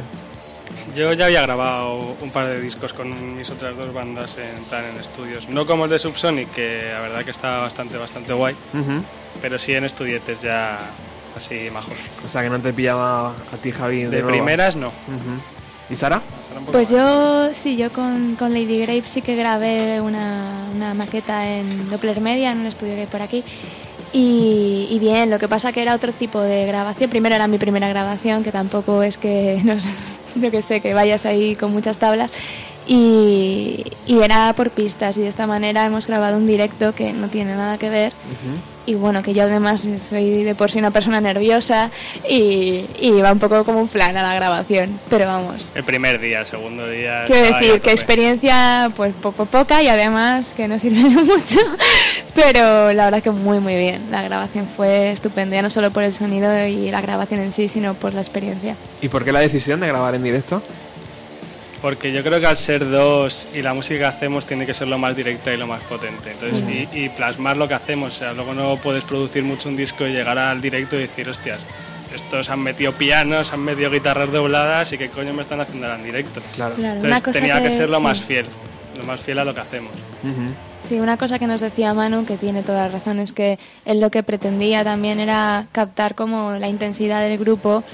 [0.97, 4.85] Yo ya había grabado un par de discos con mis otras dos bandas en plan
[4.87, 5.49] en estudios.
[5.49, 9.03] No como el de Subsonic, que la verdad que está bastante, bastante guay, Ujú.
[9.43, 10.79] pero sí en estudietes ya
[11.37, 11.95] así mejor.
[12.27, 14.89] O sea que no te pillaba a ti Javi de, De primeras no.
[14.89, 15.39] Ujú.
[15.91, 16.23] ¿Y Sara?
[16.73, 21.89] Pues yo, sí, yo con, con Lady Grape sí que grabé una, una maqueta en
[21.91, 23.45] Doppler Media, en un estudio que hay por aquí.
[24.13, 27.11] Y, y bien, lo que pasa que era otro tipo de grabación.
[27.11, 29.77] Primero era mi primera grabación, que tampoco es que, no,
[30.41, 32.31] yo que sé, que vayas ahí con muchas tablas.
[32.87, 37.55] Y era por pistas y de esta manera hemos grabado un directo que no tiene
[37.55, 38.13] nada que ver.
[38.89, 41.91] Y bueno, que yo además soy de por sí una persona nerviosa
[42.27, 44.99] y, y va un poco como un flan a la grabación.
[45.11, 47.25] Pero vamos, El primer día, el segundo día.
[47.27, 51.61] Quiero decir que experiencia pues poco poca y además que no sirve de mucho,
[52.35, 54.11] pero la verdad que muy muy bien.
[54.11, 57.69] La grabación fue estupenda, ya no solo por el sonido y la grabación en sí,
[57.69, 58.75] sino por la experiencia.
[59.03, 60.63] ¿Y por qué la decisión de grabar en directo?
[61.81, 64.89] Porque yo creo que al ser dos y la música que hacemos tiene que ser
[64.89, 66.33] lo más directa y lo más potente.
[66.33, 68.17] Entonces, y, y plasmar lo que hacemos.
[68.17, 71.29] O sea, luego no puedes producir mucho un disco y llegar al directo y decir,
[71.29, 71.61] hostias,
[72.15, 75.99] estos han metido pianos, han metido guitarras dobladas y qué coño me están haciendo ahora
[75.99, 76.41] en directo.
[76.57, 76.75] Claro.
[76.75, 78.03] Claro, Entonces tenía que, ser lo sí.
[78.03, 78.47] más fiel,
[78.97, 79.93] lo más fiel a lo que hacemos.
[80.25, 80.53] Ujú.
[80.89, 84.01] Sí, una cosa que nos decía Manu, que tiene toda la razón, es que él
[84.01, 87.85] lo que pretendía también era captar como la intensidad del grupo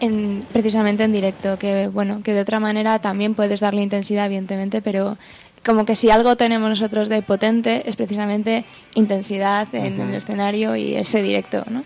[0.00, 4.82] en, precisamente en directo, que bueno, que de otra manera también puedes darle intensidad, evidentemente,
[4.82, 5.16] pero
[5.64, 8.64] como que si algo tenemos nosotros de potente es precisamente
[8.94, 11.82] intensidad en el escenario y ese directo, ¿no?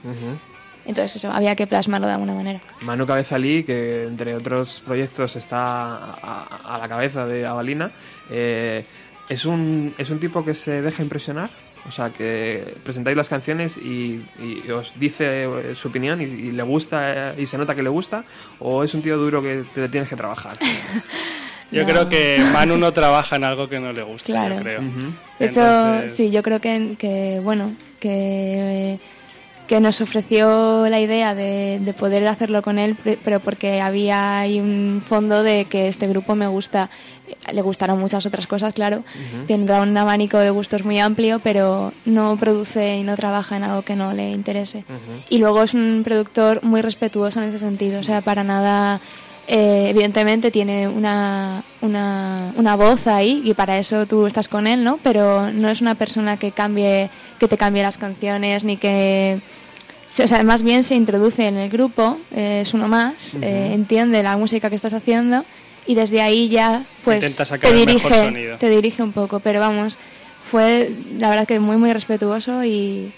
[0.84, 2.60] Entonces eso, había que plasmarlo de alguna manera.
[2.80, 7.90] Manu Cabezalí, que entre otros proyectos está a, a la cabeza de Avalina,
[8.30, 8.86] eh,
[9.28, 11.50] ¿es, un, ¿es un tipo que se deja impresionar?
[11.86, 16.52] O sea, que presentáis las canciones y, y os dice eh, su opinión y, y
[16.52, 18.24] le gusta eh, y se nota que le gusta,
[18.58, 20.58] o es un tío duro que te le tienes que trabajar.
[21.70, 21.88] Yo No.
[21.88, 24.54] creo que Manu no trabaja en algo que no le gusta, Claro.
[24.56, 24.80] yo creo.
[24.80, 28.98] De hecho, Entonces, sí, yo creo que, que bueno, que,
[29.66, 34.60] que nos ofreció la idea de, de poder hacerlo con él, pero porque había ahí
[34.60, 36.88] un fondo de que este grupo me gusta,
[37.52, 39.02] le gustaron muchas otras cosas, claro,
[39.46, 43.82] tendrá un abanico de gustos muy amplio, pero no produce y no trabaja en algo
[43.82, 44.84] que no le interese.
[45.28, 49.00] Y luego es un productor muy respetuoso en ese sentido, o sea, para nada...
[49.50, 54.84] eh, evidentemente tiene una, una, una voz ahí y para eso tú estás con él,
[54.84, 54.98] ¿no?
[55.02, 57.08] Pero no es una persona que cambie,
[57.40, 59.40] que te cambie las canciones ni que
[60.10, 64.22] o sea, más bien se introduce en el grupo, eh, es uno más, eh, entiende
[64.22, 65.44] la música que estás haciendo
[65.88, 68.56] y desde ahí ya pues te el mejor dirige, sonido.
[68.58, 69.98] te dirige un poco, pero vamos,
[70.48, 73.12] fue la verdad que muy muy respetuoso y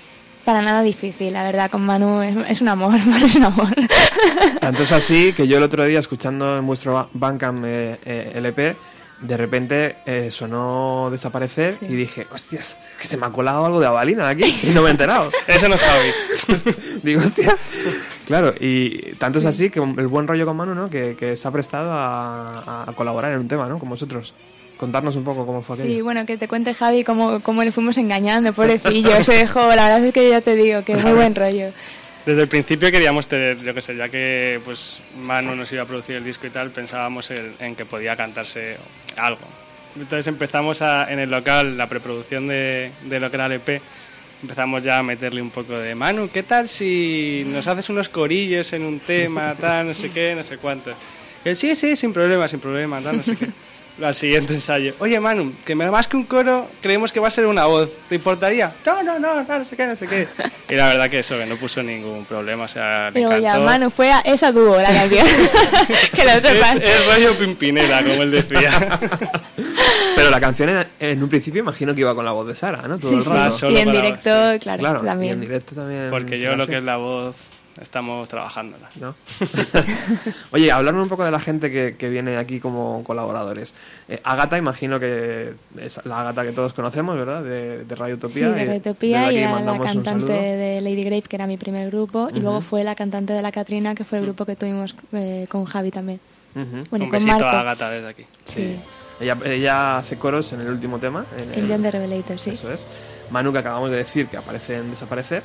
[0.45, 3.69] para nada difícil, la verdad, con Manu es, es un amor, Manu es un amor.
[4.59, 8.33] Tanto es así que yo el otro día, escuchando en vuestro ba- Bandcamp eh, eh,
[8.37, 8.75] LP,
[9.21, 13.87] de repente eh, sonó desaparecer y dije, hostias, que se me ha colado algo de
[13.87, 15.31] Avalina aquí y no me he enterado.
[15.47, 16.11] Eso no es Javi.
[17.03, 17.55] Digo, hostia.
[18.31, 20.89] Claro, y tanto es así que el buen rollo con Manu, ¿no?
[20.89, 23.81] Que, que se ha prestado a, a colaborar en un tema, ¿no?
[23.81, 24.35] Con vosotros.
[24.77, 25.91] Contarnos un poco cómo fue aquello.
[25.93, 29.89] Sí, bueno, que te cuente Javi cómo, cómo le fuimos engañando, pobrecillo, se dejó, la
[29.89, 31.73] verdad es que ya te digo, que muy buen rollo.
[32.25, 35.87] Desde el principio queríamos tener, yo qué sé, ya que pues Manu nos iba a
[35.87, 38.77] producir el disco y tal, pensábamos en, en que podía cantarse
[39.17, 39.41] algo.
[39.97, 43.83] Entonces empezamos a- en el local, la preproducción de, de lo que era el EP,
[44.43, 48.73] empezamos ya a meterle un poco de Manu, ¿qué tal si nos haces unos corillos
[48.73, 50.93] en un tema, tal, no sé qué, no sé cuánto?
[51.45, 53.49] Él, sí, sí, sin problema, sin problema, tal, no sé qué.
[54.03, 57.47] Al siguiente ensayo, oye Manu, que más que un coro creemos que va a ser
[57.47, 58.73] una voz, ¿te importaría?
[58.87, 60.27] No, no, no, tal, no sé qué, no sé qué.
[60.69, 63.59] Y la verdad que eso, que no puso ningún problema, o sea, le Pero ya.
[63.59, 65.27] Manu, fue a esa dúo la canción,
[66.15, 66.77] que lo sepas.
[66.77, 68.71] Es, es rollo Pimpinela, como él decía.
[70.17, 72.87] Pero la canción en, en un principio imagino que iba con la voz de Sara,
[72.89, 72.99] ¿no?
[72.99, 73.51] Todo Sí, el sí, rato.
[73.51, 74.59] Solo y en directo, sí.
[74.61, 75.33] claro, Claro, y también.
[75.35, 76.07] en directo también.
[76.11, 77.37] Porque yo lo que es la voz
[77.81, 78.89] estamos trabajándola.
[79.01, 79.15] ¿no?
[80.53, 83.75] Oye, hablarme un poco de la gente que, que viene aquí como colaboradores.
[84.09, 87.43] Eh, Agata, imagino que es la Agata que todos conocemos, ¿verdad?
[87.43, 88.51] De, de Radio Sí, Utopía.
[88.51, 91.91] de Eh, Utopía y aquí era la cantante de Lady Grape, que era mi primer
[91.91, 94.95] grupo, y luego fue la cantante de La Catrina, que fue el grupo que tuvimos
[95.13, 96.21] eh, con Javi también.
[96.55, 96.85] Ujú.
[96.91, 97.47] Bueno, Un con besito Marco.
[97.47, 98.25] a Agata desde aquí.
[98.45, 98.77] Sí,
[99.21, 101.25] Ella, ella hace coros en el último tema.
[101.39, 102.51] En el John de Revelator, sí.
[102.51, 102.87] Eso es.
[103.31, 105.43] Manu, que acabamos de decir que aparece en Desaparecer.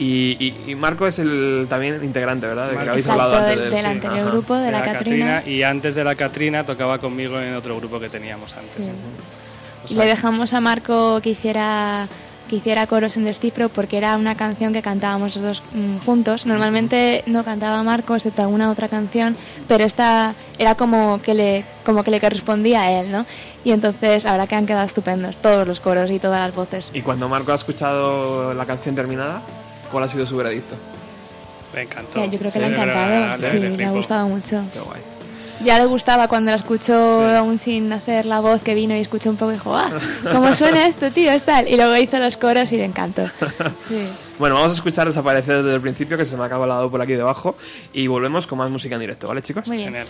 [0.00, 2.64] Y, y- y Marco es el también integrante, ¿verdad?
[2.64, 2.90] De que Marco.
[2.92, 3.90] habéis Exacto, hablado antes del, de del sí.
[3.92, 4.30] anterior Ajá.
[4.30, 5.42] grupo, de, La, Catrina.
[5.46, 8.72] Y antes de la Catrina tocaba conmigo en otro grupo que teníamos antes.
[8.86, 8.90] Sí.
[9.84, 12.08] O sea, le dejamos a Marco que hiciera
[12.48, 16.46] que hiciera coros en Descifro porque era una canción que cantábamos los dos mm, juntos.
[16.46, 19.36] Normalmente no cantaba Marco excepto alguna otra canción,
[19.68, 23.24] pero esta era como que le como que le correspondía a él, ¿no?
[23.64, 26.88] Y entonces ahora que han quedado estupendos todos los coros y todas las voces.
[26.92, 29.42] Y cuando Marco ha escuchado la canción terminada,
[29.90, 30.76] ¿cuál ha sido su veredicto?
[31.74, 32.24] Me encantó.
[32.24, 34.62] Yo creo que Sí, le ha encantado, le- sí, le le ha gustado mucho.
[34.72, 35.00] Qué guay.
[35.62, 37.36] Ya le gustaba cuando la escuchó Sí.
[37.36, 39.90] aún sin hacer la voz que vino y escuchó un poco y dijo, ¡ah!
[40.32, 41.30] ¿Cómo suena esto, tío?
[41.30, 41.68] Es tal.
[41.68, 43.22] Y luego hizo los coros y le encantó.
[43.86, 44.08] Sí.
[44.38, 47.02] Bueno, vamos a escuchar Desaparecer desde el principio, que se me acaba el lado por
[47.02, 47.56] aquí debajo.
[47.92, 49.66] Y volvemos con más música en directo, ¿vale, chicos?
[49.68, 49.88] Muy bien.
[49.90, 50.06] Genial.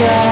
[0.00, 0.29] Que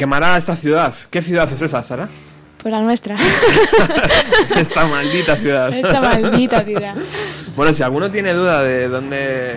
[0.00, 0.94] quemará esta ciudad.
[1.10, 2.08] ¿Qué ciudad es esa, Sara?
[2.62, 3.16] Pues la nuestra.
[4.56, 5.72] esta maldita ciudad.
[5.72, 6.94] Esta maldita ciudad.
[7.54, 9.56] Bueno, si alguno tiene duda de dónde.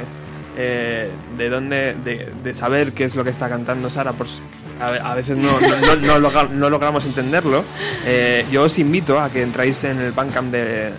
[0.58, 1.96] eh, de dónde.
[2.04, 4.42] De, de saber qué es lo que está cantando Sara, pues
[4.82, 7.64] a, ve- a veces no, no, no- no logra- no logramos entenderlo.
[8.06, 10.94] eh, yo os invito a que entráis en el Bandcamp de, de,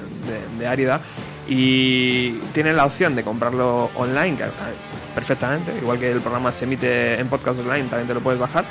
[0.59, 1.01] de Árida
[1.49, 4.49] y tienen la opción de comprarlo online, eh,
[5.15, 8.65] perfectamente, igual que el programa se emite en podcast online, también te lo puedes bajar.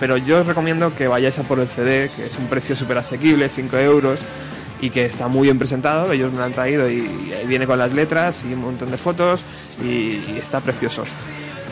[0.00, 2.98] Pero yo os recomiendo que vayáis a por el CD, que es un precio súper
[2.98, 4.20] asequible, 5 euros
[4.80, 6.12] y que está muy bien presentado.
[6.12, 8.96] Ellos me lo han traído y, y viene con las letras y un montón de
[8.96, 9.42] fotos
[9.82, 11.04] y, y está precioso.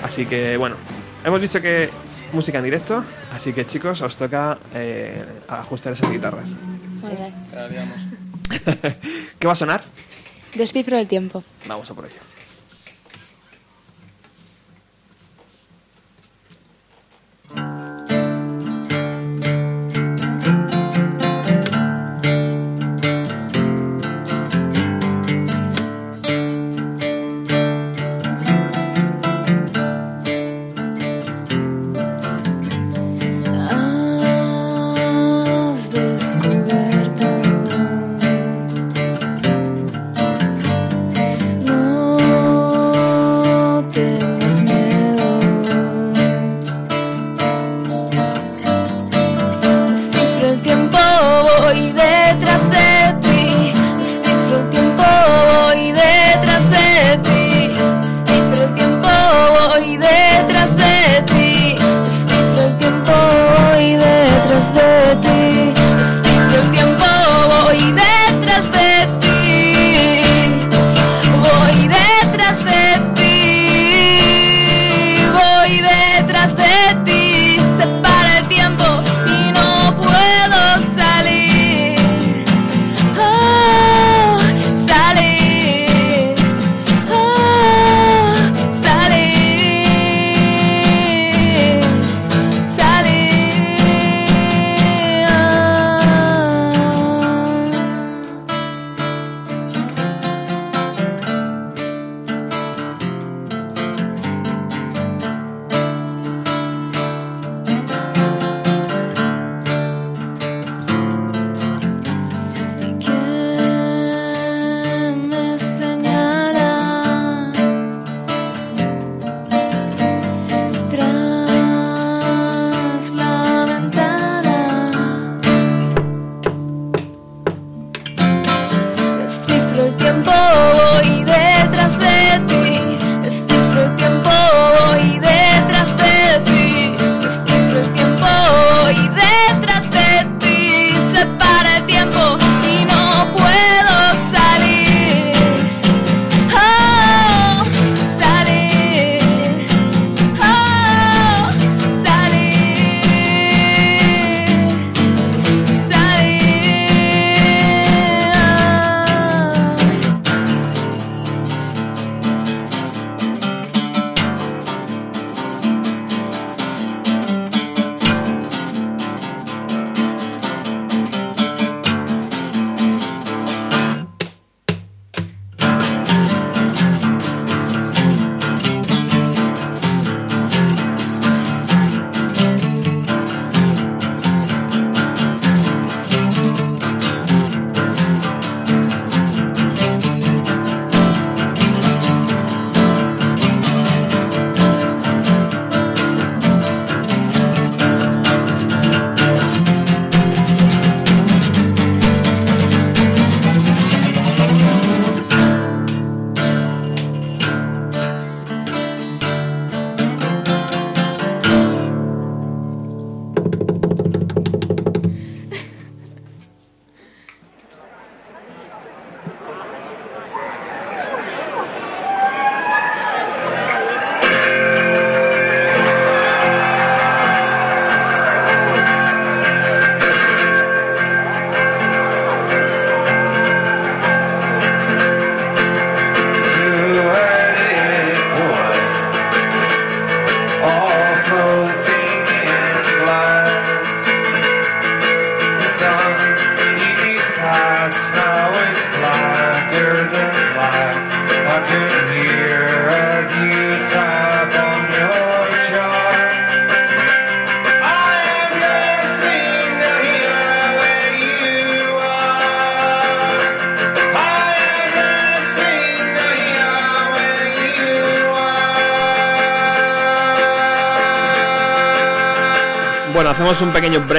[0.03, 0.77] Así que bueno,
[1.25, 1.91] hemos dicho que
[2.33, 6.57] música en directo, así que chicos, os toca eh, ajustar esas guitarras.
[7.01, 7.35] Muy bien.
[9.39, 9.83] ¿Qué va a sonar?
[10.55, 11.43] Descifro el tiempo.
[11.67, 12.17] Vamos a por ello.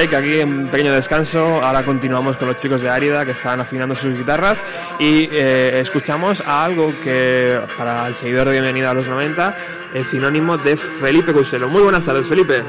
[0.08, 1.62] Break aquí, un pequeño descanso.
[1.62, 4.64] Ahora continuamos con los chicos de Árida que están afinando sus guitarras
[4.98, 9.56] y eh, escuchamos a algo que para el seguidor de Bienvenida a los 90
[9.94, 11.68] es sinónimo de Felipe Cuselo.
[11.68, 12.62] Muy buenas tardes, Felipe.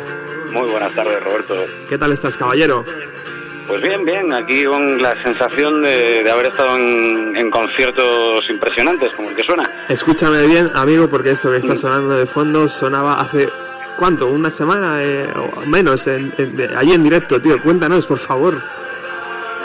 [0.52, 1.56] Muy buenas tardes, Roberto.
[1.88, 2.84] ¿Qué tal estás, caballero?
[3.68, 9.12] Pues bien, bien, aquí con la sensación de, de haber estado en, en conciertos impresionantes,
[9.14, 9.70] como el que suena.
[9.88, 13.48] Escúchame bien, amigo, porque esto que está sonando de fondo sonaba hace.
[14.00, 14.28] ¿Cuánto?
[14.28, 16.08] ¿Una semana eh, o menos?
[16.08, 17.62] En, en- allí en directo, tío.
[17.62, 18.62] Cuéntanos, por favor.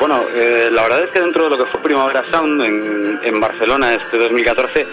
[0.01, 2.61] Bueno, eh, la verdad es que dentro de lo que fue Primavera Sound
[3.23, 4.87] en, Barcelona este 2014,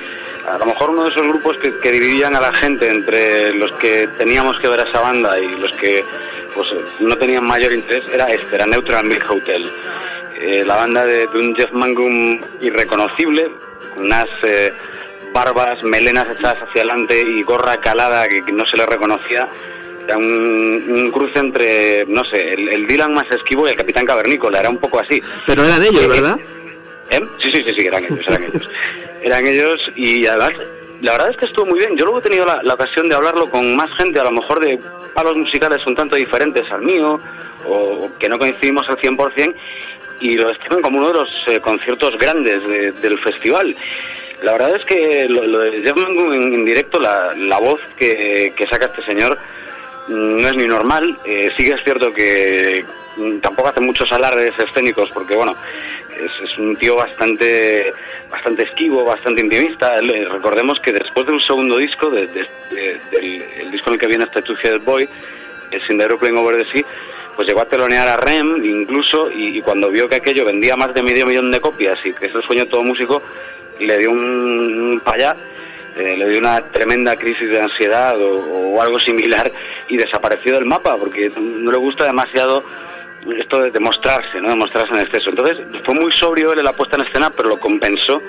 [0.47, 4.07] a lo mejor uno de esos grupos que, dividían a la gente entre los que
[4.19, 6.05] teníamos que ver a esa banda y los que
[6.53, 9.67] pues eh, no tenían mayor interés era este, era Neutral Milk Hotel.
[10.39, 13.51] Eh, la banda de, de un Jeff Mangum irreconocible,
[13.95, 14.27] con unas
[15.31, 19.47] eh, barbas, melenas echadas hacia adelante y gorra calada que, que no se le reconocía.
[20.07, 20.25] Era un,
[20.89, 24.69] un cruce entre, no sé, el, el Dylan más esquivo y el Capitán Cavernícola, era
[24.69, 25.21] un poco así.
[25.45, 26.37] Pero eran ellos, Eh, ¿verdad?
[27.11, 27.19] ¿Eh?
[27.41, 28.69] Sí, sí, sí, sí, eran ellos, eran ellos.
[29.23, 30.49] Eran ellos y además,
[31.01, 31.95] la verdad es que estuvo muy bien.
[31.95, 34.59] Yo luego he tenido la, la ocasión de hablarlo con más gente, a lo mejor
[34.59, 34.79] de
[35.13, 37.19] palos musicales un tanto diferentes al mío,
[37.67, 39.53] o que no coincidimos al 100%,
[40.21, 43.75] y lo describen como uno de los eh, conciertos grandes de- del festival.
[44.41, 49.37] La verdad es que lo, de Jeff en, directo, la, voz que, saca este señor,
[50.07, 51.17] mm, no es ni normal.
[51.25, 52.83] Eh, sí que es cierto que
[53.17, 55.55] mm, tampoco hace muchos alardes escénicos, porque bueno,
[56.17, 57.93] es, un tío bastante
[58.29, 59.95] bastante esquivo, bastante intimista.
[59.97, 63.93] Eh, Recordemos que después de un segundo disco, de- de- de- del el disco en
[63.95, 65.07] el que viene este Two Headed Boy,
[65.71, 66.85] el Sin the Over the Sea,
[67.35, 70.93] pues llegó a telonear a Rem incluso y, y cuando vio que aquello vendía más
[70.93, 73.21] de medio millón de copias y que es el sueño de todo músico,
[73.85, 75.35] le dio un, payá,
[75.95, 79.51] eh, le dio una tremenda crisis de ansiedad o, algo similar
[79.89, 82.63] y desapareció del mapa porque no le gusta demasiado
[83.37, 84.49] esto de demostrarse, ¿no?
[84.49, 85.29] Demostrarse en exceso.
[85.29, 88.21] Entonces fue muy sobrio él en la puesta en escena, pero lo compensó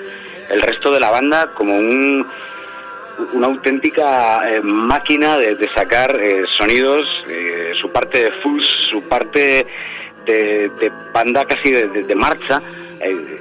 [0.49, 2.27] el resto de la banda como un,
[3.33, 7.07] una auténtica eh, máquina de, sacar eh, sonidos,
[7.81, 9.65] su parte de fuzz, su parte
[10.25, 12.61] de, de banda casi de marcha.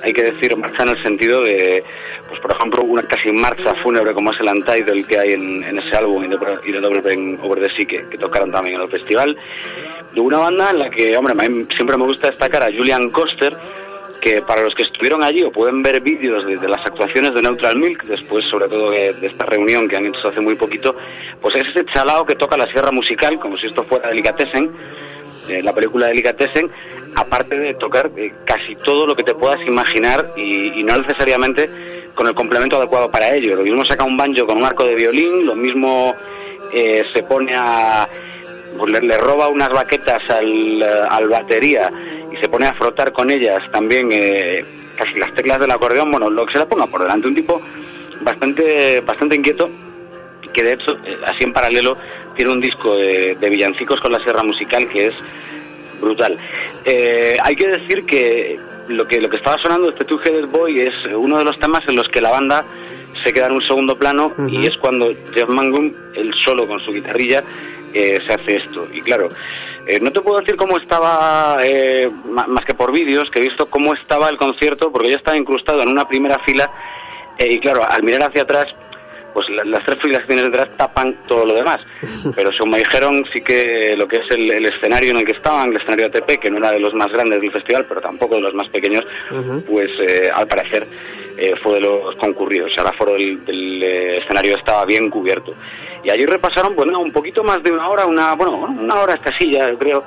[0.02, 1.84] Hay que decir marcha en el sentido de,
[2.28, 5.97] pues por ejemplo, una casi marcha fúnebre como es el Untitled que hay en, ese
[5.97, 9.36] álbum y de Bang Over the Sea que, tocaron también en el festival.
[10.14, 11.34] De una banda en la que, hombre,
[11.74, 13.56] siempre me gusta destacar a Julian Coster,
[14.20, 17.76] que para los que estuvieron allí o pueden ver vídeos de, las actuaciones de Neutral
[17.76, 20.94] Milk, después sobre todo de, de esta reunión que han hecho hace muy poquito,
[21.40, 24.70] pues es ese chalao que toca la sierra musical, como si esto fuera Delicatessen,
[25.48, 26.70] eh, la película Delicatessen,
[27.14, 31.68] aparte de tocar eh, casi todo lo que te puedas imaginar y, y no necesariamente
[32.14, 33.56] con el complemento adecuado para ello.
[33.56, 36.14] Lo mismo saca un banjo con un arco de violín, lo mismo
[36.72, 38.09] eh, se pone a...
[38.78, 41.90] pues le, roba unas baquetas al, eh, al batería
[42.32, 44.09] y se pone a frotar con ellas también
[44.97, 47.60] casi las teclas del acordeón, bueno, lo que se le ponga por delante, un tipo
[48.22, 49.70] bastante, bastante inquieto
[50.52, 51.97] que de hecho, así en paralelo,
[52.36, 55.14] tiene un disco de, de villancicos con la sierra musical que es
[56.02, 56.38] brutal.
[56.84, 58.58] Eh, hay que decir que
[58.88, 61.80] lo que lo que estaba sonando este Two Headed Boy es uno de los temas
[61.88, 62.66] en los que la banda
[63.24, 66.92] se queda en un segundo plano y es cuando Jeff Mangum, él solo con su
[66.92, 67.42] guitarrilla,
[67.94, 68.88] eh, se hace esto.
[68.92, 69.28] Y claro,
[69.86, 73.66] eh, no te puedo decir cómo estaba, eh, más que por vídeos, que he visto
[73.66, 76.70] cómo estaba el concierto, porque yo estaba incrustado en una primera fila
[77.38, 78.66] eh, y claro, al mirar hacia atrás,
[79.32, 81.78] pues la- las tres filas que tienes detrás tapan todo lo demás.
[82.36, 85.32] Pero según me dijeron, sí que lo que es el, el escenario en el que
[85.36, 88.36] estaban, el escenario ATP, que no era de los más grandes del festival, pero tampoco
[88.36, 89.04] de los más pequeños,
[89.66, 90.86] pues eh, al parecer
[91.36, 92.70] eh, fue de los concurridos.
[92.70, 95.54] O sea, el aforo del, del, eh, escenario estaba bien cubierto.
[96.04, 99.70] Y allí repasaron, bueno, un poquito más de una hora, una, bueno, una hora escasilla,
[99.70, 100.04] yo creo.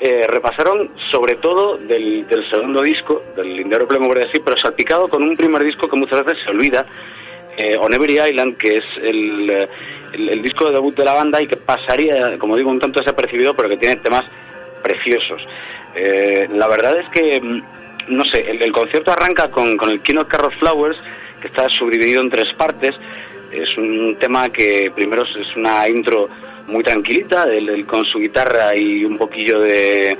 [0.00, 5.08] Eh, repasaron sobre todo del, del segundo disco, del Lindero Plemo the Sea, pero salpicado
[5.08, 6.84] con un primer disco que muchas veces se olvida,
[7.56, 9.68] eh, On Every Island, que es el,
[10.12, 13.54] el, disco de debut de la banda y que pasaría, como digo, un tanto desapercibido,
[13.54, 14.24] pero que tiene temas
[14.82, 15.42] preciosos.
[15.94, 17.62] Eh, la verdad es que, mm,
[18.08, 20.98] no sé, el, concierto arranca con, con el Keynote Carrot Flowers,
[21.40, 22.94] que está subdividido en tres partes.
[23.52, 26.28] Es un tema que primero es- una intro
[26.66, 30.16] muy tranquilita, él con su guitarra y un poquillo de,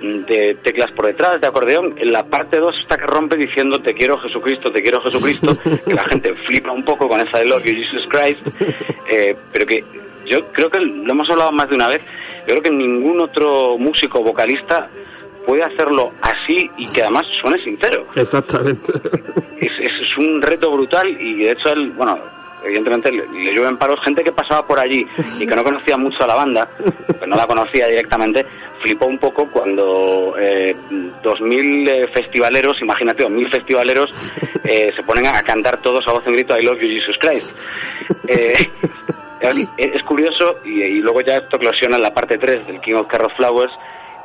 [0.00, 1.94] de teclas por detrás, de acordeón.
[1.98, 5.56] En la parte 2 está que rompe diciendo te quiero Jesucristo, te quiero Jesucristo,
[5.86, 8.40] que la gente flipa un poco con esa de You Jesus Christ,
[9.10, 9.84] eh, pero que
[10.26, 12.00] yo creo que lo hemos hablado más de una vez,
[12.46, 14.88] yo creo que ningún otro músico vocalista
[15.46, 18.04] puede hacerlo así y que además suene sincero.
[18.14, 18.92] Exactamente.
[19.60, 22.18] Es, es- es un reto brutal y de hecho él, bueno,
[22.64, 25.06] evidentemente le, le llueven palos, gente que pasaba por allí
[25.40, 26.68] y que no conocía mucho a la banda,
[27.20, 28.44] que no la conocía directamente,
[28.80, 30.74] flipó un poco cuando eh,
[31.22, 34.10] 2.000 eh, festivaleros, imagínate, 2.000 festivaleros
[34.64, 37.56] eh, se ponen a cantar todos a voz en grito I love you Jesus Christ.
[38.26, 38.54] Eh,
[39.76, 43.34] es curioso y, luego ya esto eclosiona en la parte 3 del King of Carrot
[43.36, 43.72] Flowers,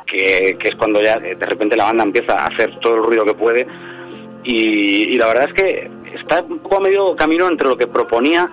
[0.06, 3.04] que, que es cuando ya eh, de repente la banda empieza a hacer todo el
[3.04, 3.68] ruido que puede
[4.44, 7.88] y, y la verdad es que está un poco a medio camino entre lo que
[7.88, 8.50] proponía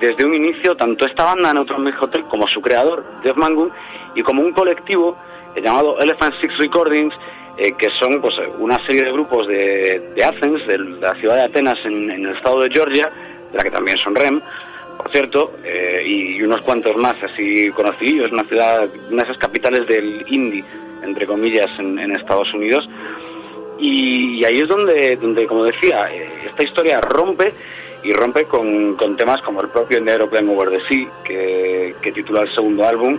[0.00, 3.70] desde un inicio tanto esta banda Neutron Milk Hotel como su creador Jeff Mangun
[4.14, 5.16] y como un colectivo
[5.54, 7.14] eh, llamado Elephant Six Recordings
[7.56, 11.78] eh, que son pues una serie de grupos de, Athens, de la ciudad de Atenas
[11.84, 13.08] en, el estado de Georgia,
[13.52, 14.40] de la que también son REM,
[14.96, 19.86] por cierto, eh, y unos cuantos más así conocidos, una ciudad, una de esas capitales
[19.86, 20.64] del indie,
[21.04, 22.88] entre comillas, en Estados Unidos.
[23.78, 27.52] Y, ahí es donde, donde como decía, eh, esta historia rompe
[28.02, 32.12] y rompe con, con temas como el propio In the Over the Sea, que, que
[32.12, 33.18] titula el segundo álbum,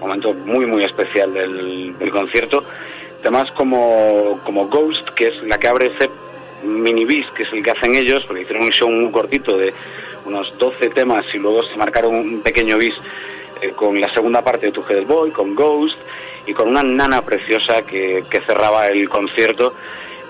[0.00, 2.64] momento muy muy especial del, del concierto.
[3.22, 6.10] Temas como, como Ghost, que es la que abre ese
[6.62, 9.72] mini bis, que es el que hacen ellos, porque hicieron un show muy cortito de
[10.26, 12.94] unos 12 temas y luego se marcaron un pequeño bis
[13.60, 15.96] eh, con la segunda parte de Tu Boy, con Ghost
[16.46, 19.74] y con una nana preciosa que, que cerraba el concierto.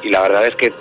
[0.03, 0.73] Y la verdad es que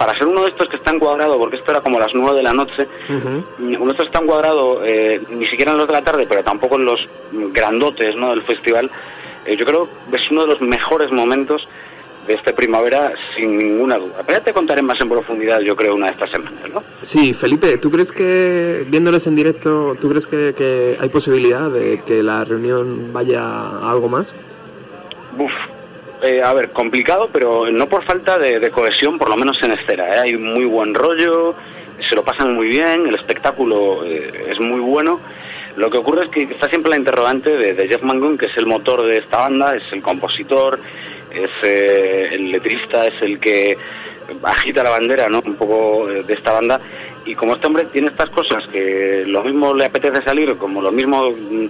[0.00, 2.42] para ser uno de estos que está encuadrado, porque esto era como las 9 de
[2.42, 6.26] la noche, uno de estos está encuadrado eh, ni siquiera en los de la tarde,
[6.26, 7.06] pero tampoco en los
[7.52, 8.30] grandotes ¿no?
[8.30, 8.90] del festival,
[9.44, 11.68] eh, yo creo que es uno de los mejores momentos
[12.26, 14.22] de esta primavera, sin ninguna duda.
[14.24, 16.82] Pero ya te contaré más en profundidad, yo creo, una de estas semanas, ¿no?
[17.02, 22.00] Sí, Felipe, ¿tú crees que, viéndoles en directo, ¿tú crees que, que hay posibilidad de
[22.06, 24.34] que la reunión vaya a algo más?
[25.38, 25.52] Uf,
[26.22, 30.04] eh, a ver, complicado, pero no por falta de, cohesión, por lo menos en escena.
[30.08, 30.18] ¿eh?
[30.20, 31.54] Hay muy buen rollo,
[32.08, 35.20] se lo pasan muy bien, el espectáculo eh, es muy bueno.
[35.76, 38.66] Lo que ocurre es que está siempre la interrogante de, Jeff Mangun, que es el
[38.66, 40.80] motor de esta banda, es el compositor,
[41.30, 43.76] es eh, el letrista, es el que
[44.42, 45.42] agita la bandera, ¿no?
[45.44, 46.80] Un poco eh, de esta banda.
[47.24, 50.90] Y como este hombre tiene estas cosas que lo mismo le apetece salir, como lo
[50.90, 51.68] mismo mm,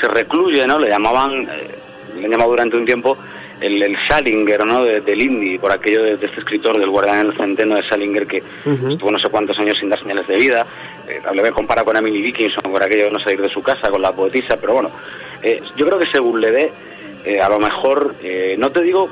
[0.00, 0.78] se recluye, ¿no?
[0.78, 1.48] Le llamaban,
[2.18, 3.16] le han llamado durante un tiempo
[3.60, 4.84] el, el Salinger, ¿no?
[4.84, 8.26] De- del indie, por aquello de, de este escritor del Guardián del Centeno de Salinger
[8.26, 8.42] que
[8.92, 10.66] estuvo no sé cuántos años sin dar señales de vida.
[11.08, 14.02] Eh, le compara con Emily Dickinson, por aquello de no salir de su casa, con
[14.02, 14.90] la poetisa, pero bueno,
[15.42, 16.72] eh, yo creo que según le dé,
[17.24, 19.08] eh, a lo mejor, eh, no te digo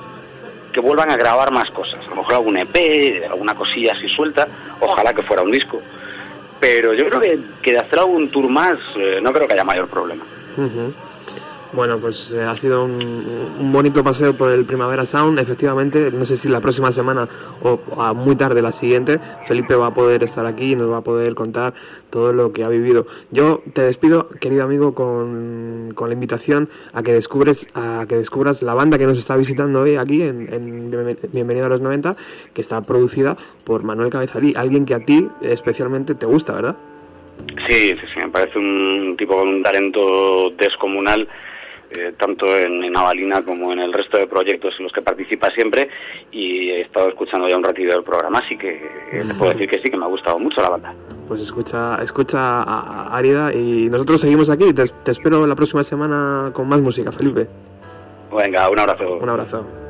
[0.72, 4.46] que vuelvan a grabar más cosas, a lo mejor algún EP, alguna cosilla así suelta,
[4.80, 5.80] ojalá que fuera un disco.
[6.60, 8.78] Pero yo creo que, que de hacer algún tour más,
[9.22, 10.24] no creo que haya mayor problema.
[10.56, 10.92] Ujú.
[11.76, 15.38] Bueno, pues eh, ha sido un, bonito paseo por el Primavera Sound.
[15.38, 17.28] Efectivamente, no sé si la próxima semana
[17.62, 20.98] o a muy tarde la siguiente, Felipe va a poder estar aquí y nos va
[20.98, 21.74] a poder contar
[22.08, 23.06] todo lo que ha vivido.
[23.30, 28.62] Yo te despido, querido amigo, con, con la invitación a que descubres a que descubras
[28.62, 32.16] la banda que nos está visitando hoy aquí en, en Bienven- Bienvenido a los 90,
[32.54, 36.76] que está producida por Manuel Cabezalí, alguien que a ti especialmente te gusta, ¿verdad?
[37.68, 41.28] Sí, sí, sí, me parece un tipo con un talento descomunal,
[41.90, 45.50] eh, tanto en, en Avalina como en el resto de proyectos en los que participa
[45.50, 45.88] siempre,
[46.30, 49.68] y he estado escuchando ya un ratito del programa, así que eh, te puedo decir
[49.68, 50.94] que sí, que me ha gustado mucho la banda.
[51.28, 54.72] Pues escucha, escucha a a Árida y nosotros seguimos aquí.
[54.72, 57.48] Te, te espero la próxima semana con más música, Felipe.
[58.32, 59.16] Venga, un abrazo.
[59.16, 59.85] Un abrazo.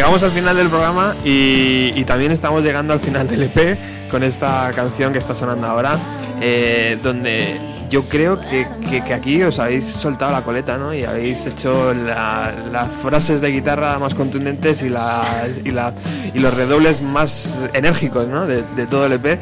[0.00, 4.22] Llegamos al final del programa y, y también estamos llegando al final del EP con
[4.22, 5.98] esta canción que está sonando ahora,
[6.40, 7.60] eh, donde
[7.90, 10.94] yo creo que, que- que aquí os habéis soltado la coleta, ¿no?
[10.94, 15.92] Y habéis hecho la- las frases de guitarra más contundentes y, y, la-
[16.32, 18.46] y los redobles más enérgicos, ¿no?
[18.46, 19.38] De, de todo el EP.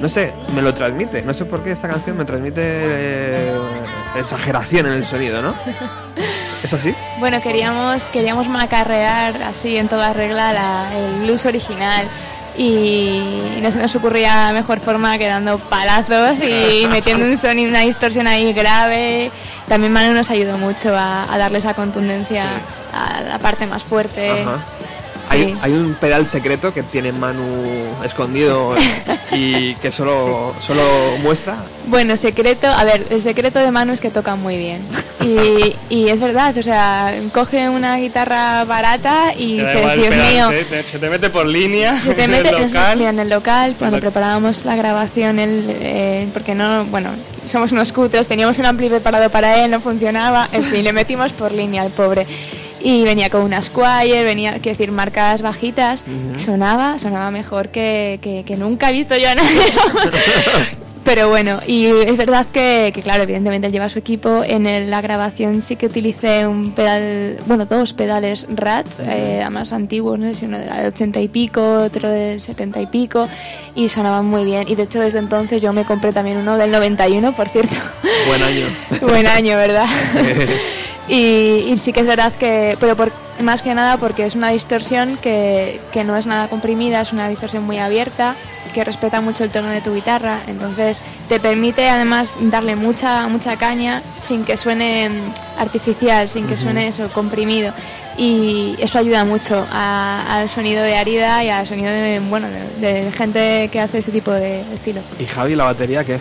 [0.00, 1.22] No sé, me lo transmite.
[1.22, 3.52] No sé por qué esta canción me transmite eh,
[4.18, 5.54] exageración en el sonido, ¿no?
[6.62, 6.94] ¿Es así?
[7.18, 12.06] Bueno, queríamos, queríamos macarrear así en toda regla la- el blues original
[12.56, 17.80] y no se nos ocurría mejor forma que dando palazos y metiendo un sonido, una
[17.80, 19.30] distorsión ahí grave.
[19.68, 22.44] También Manu nos ayudó mucho a, a darle esa contundencia
[22.92, 24.30] a la parte más fuerte.
[24.42, 24.58] Ajá.
[25.28, 27.44] Hay, hay un pedal secreto que tiene Manu
[28.04, 28.74] escondido
[29.32, 30.82] y que solo, solo
[31.22, 31.56] muestra.
[31.86, 34.80] Bueno, secreto, a ver, el secreto de Manu es que toca muy bien.
[35.22, 40.48] Y, y es verdad, o sea, coge una guitarra barata y el Dios pedal, mío,
[40.48, 43.00] te- te- se te mete por línea Se te en mete el local.
[43.02, 47.10] en el local cuando preparábamos la grabación él, eh, porque no bueno
[47.50, 51.32] somos unos cutres teníamos un ampli preparado para él no funcionaba en fin le metimos
[51.32, 52.26] por línea al pobre
[52.82, 56.04] y venía con una Squire venía que decir marcas bajitas
[56.36, 59.60] sonaba sonaba mejor que, que- que nunca he visto yo a nadie
[61.02, 64.44] pero bueno, y es verdad que, que, claro, evidentemente él lleva su equipo.
[64.44, 69.72] En el- la grabación sí que utilicé un pedal, bueno, dos pedales RAT, eh, además
[69.72, 73.26] antiguos, no sé si uno del 80 y pico, otro del 70 y pico,
[73.74, 74.68] y sonaban muy bien.
[74.68, 77.74] Y de hecho desde entonces yo me compré también uno del 91, por cierto.
[78.28, 78.66] Buen año.
[79.00, 79.86] Buen año, ¿verdad?
[81.10, 83.10] Y, y sí que es verdad que, pero por,
[83.42, 87.28] más que nada porque es una distorsión que, que no es nada comprimida, es una
[87.28, 88.36] distorsión muy abierta,
[88.72, 93.56] que respeta mucho el tono de tu guitarra, entonces te permite además darle mucha, mucha
[93.56, 95.10] caña sin que suene
[95.58, 97.72] artificial, sin que suene eso, comprimido.
[98.16, 102.46] Y eso ayuda mucho al sonido de Arida y al sonido de, bueno,
[102.80, 105.00] de, de gente que hace ese tipo de estilo.
[105.18, 106.20] ¿Y Javi, la batería qué?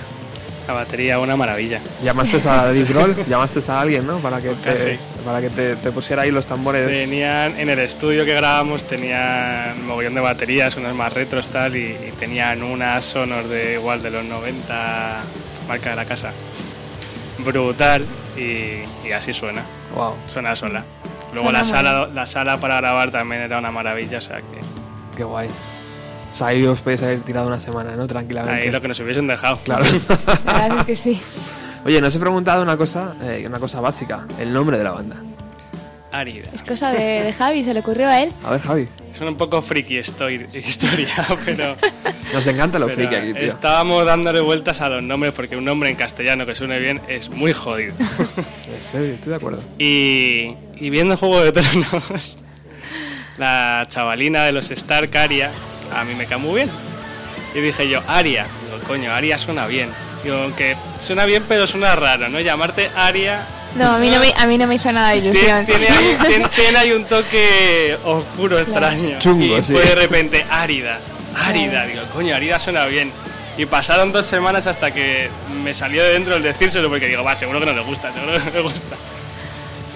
[0.70, 1.82] La batería, una maravilla.
[2.04, 3.16] ¿Llamaste a Dave Grohl?
[3.26, 4.20] ¿Llamaste a alguien, no?
[4.20, 4.84] Para que Casi.
[4.84, 6.88] te, para que te, te pusiera ahí los tambores.
[6.88, 11.76] Tenían, en el estudio que grabamos, tenían un mogollón de baterías, unas más retros tal,
[11.76, 15.18] y, y tenían unas Sonor de igual de los 90,
[15.68, 16.34] marca de la casa.
[17.40, 18.06] Brutal,
[18.38, 19.64] y, y así suena.
[19.96, 20.18] Wow.
[20.28, 20.86] Suena sola.
[21.34, 24.60] Luego Suena la sala, la sala para grabar también era una maravilla, o sea que
[25.18, 25.48] Qué guay.
[26.40, 28.08] Sea, ahí os podéis haber tirado una semana, ¿no?
[28.08, 28.62] Tranquilamente.
[28.62, 29.58] ahí lo que nos hubiesen dejado.
[29.58, 29.84] Claro.
[30.46, 31.20] La verdad es que sí.
[31.84, 34.26] Oye, nos he preguntado una cosa, eh, una cosa básica.
[34.40, 35.18] El nombre de la banda.
[36.14, 36.48] Árida.
[36.54, 38.32] Es cosa de, de Javi, se le ocurrió a él.
[38.44, 38.88] A ver, Javi.
[39.12, 41.10] Suena un poco friki estoy, historia,
[41.44, 41.76] pero...
[42.34, 43.44] Nos encanta lo friki aquí, tío.
[43.44, 47.30] Estábamos dándole vueltas a los nombres porque un nombre en castellano que suene bien es
[47.30, 47.94] muy jodido.
[48.74, 49.62] En serio, estoy de acuerdo.
[49.78, 52.38] Y, y viendo Juego de Tronos,
[53.38, 55.52] la chavalina de los Stark, Aria,
[55.96, 56.72] a mí me cae muy bien.
[57.56, 58.46] Y dije yo, Aria.
[58.66, 59.90] Digo, coño, Aria suena bien.
[60.24, 62.40] Digo, aunque suena bien, pero suena raro, ¿no?
[62.40, 63.42] Llamarte Aria.
[63.76, 65.66] No, a mí no me, a mí no me hizo nada de ilusión.
[65.66, 65.88] tiene
[66.28, 69.20] tiene- tiene ahí un toque oscuro, extraño.
[69.20, 69.74] Chungo, y sí.
[69.74, 71.00] fue de repente árida,
[71.36, 71.86] árida.
[71.86, 73.12] Digo, coño, árida suena bien.
[73.58, 75.30] Y pasaron dos semanas hasta que
[75.64, 78.34] me salió de dentro el decírselo porque digo, va, seguro que no le gusta, seguro
[78.34, 78.96] que no le gusta.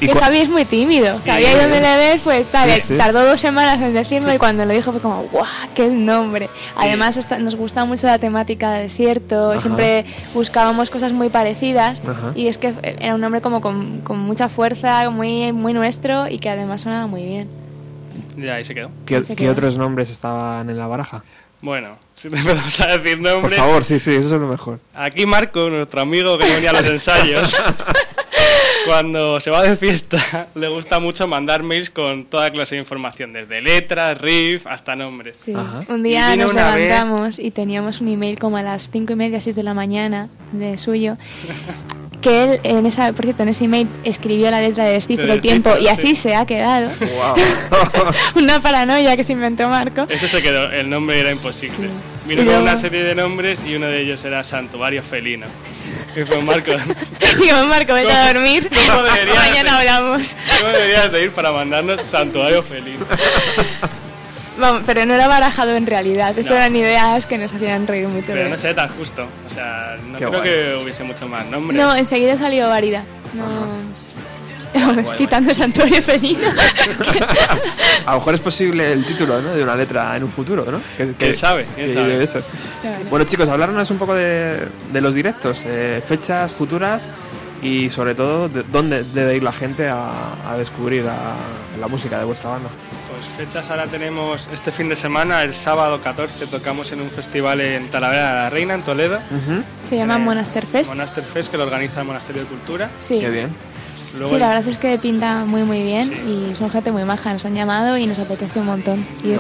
[0.03, 1.19] ¿Y Que Javi es muy tímido.
[1.25, 2.97] Javi ahí donde le ves, pues Sí, sí.
[2.97, 5.45] tardó dos semanas en decirlo y cuando lo dijo fue como, ¡guau!
[5.73, 6.49] ¡Qué nombre!
[6.75, 9.59] Además nos gusta mucho la temática de desierto, Ajá.
[9.61, 12.31] siempre buscábamos cosas muy parecidas Ajá.
[12.35, 16.39] y es que era un nombre como con, con mucha fuerza, muy, muy nuestro y
[16.39, 17.47] que además sonaba muy bien.
[18.38, 18.89] Y ahí se quedó.
[19.05, 19.51] ¿Qué, se qué quedó.
[19.51, 21.23] otros nombres estaban en la baraja?
[21.61, 23.55] Bueno, si te empezamos a decir Por nombres.
[23.57, 24.80] favor, sí, sí, eso es lo mejor.
[24.93, 27.55] Aquí Marco, nuestro amigo que venía a los ensayos,
[28.85, 33.34] cuando se va de fiesta, le gusta mucho mandar mails con toda clase de información,
[33.34, 35.38] desde letras, riff, hasta nombres.
[35.43, 35.53] Sí.
[35.88, 39.14] Un día vino nos una vez- levantamos y teníamos un email como a las cinco
[39.14, 41.18] y media, seis de la mañana de suyo.
[42.23, 45.34] Que él, en esa, por cierto, en ese email escribió la letra de Descifro De
[45.34, 46.15] el tiempo y así sí.
[46.15, 46.88] se ha quedado.
[47.01, 47.35] Wow.
[48.41, 50.05] Una paranoia que se inventó Marco.
[50.07, 51.89] Eso se quedó, el nombre era imposible.
[52.26, 55.47] Vino Y con luego- una serie de nombres y uno de ellos era Santuario Felino.
[56.15, 56.72] Y fue Marco,
[57.41, 58.69] Digo, Marco, vete a dormir.
[58.69, 59.90] ¿Cómo debería Mañana hacer?
[59.90, 60.35] hablamos.
[60.60, 63.06] ¿cómo deberías de ir para mandarnos Santuario Felino?
[64.60, 66.38] Vamos, pero no era barajado en realidad.
[66.38, 66.57] Esto No.
[66.60, 68.27] eran ideas que nos hacían reír mucho.
[68.27, 69.27] Pero no sé tan justo.
[69.48, 70.44] O sea, no Qué creo guay.
[70.44, 71.81] que hubiese mucho más nombres.
[71.81, 73.03] No, enseguida salió Varida.
[73.34, 73.44] No.
[75.18, 76.40] Quitando Santuario Felino.
[78.06, 79.54] A lo mejor es posible el título ¿no?
[79.54, 80.80] de una letra en un futuro, ¿no?
[80.98, 81.66] Que, ¿Quién sabe?
[81.76, 82.08] ¿Quién que sabe?
[82.10, 82.40] lleve eso.
[83.10, 87.10] Bueno, chicos, hablarnos un poco de, de los directos, eh, fechas futuras
[87.62, 90.12] y sobre todo de dónde debe ir la gente a,
[90.50, 92.70] a descubrir a- la música de vuestra banda.
[93.10, 97.62] Pues fechas ahora tenemos este fin de semana, el sábado 14 tocamos en un festival
[97.62, 99.20] en Talavera de la Reina, en Toledo.
[99.90, 100.90] Se llama Eh, Monaster Fest.
[100.90, 102.90] Monaster Fest, que lo organiza el Monasterio de Cultura.
[103.00, 103.20] Sí.
[103.22, 103.56] Qué bien.
[104.18, 106.49] Luego Sí, la verdad es que pinta muy muy bien Sí.
[106.52, 109.40] y son gente muy maja, nos han llamado y nos apetece un montón ir.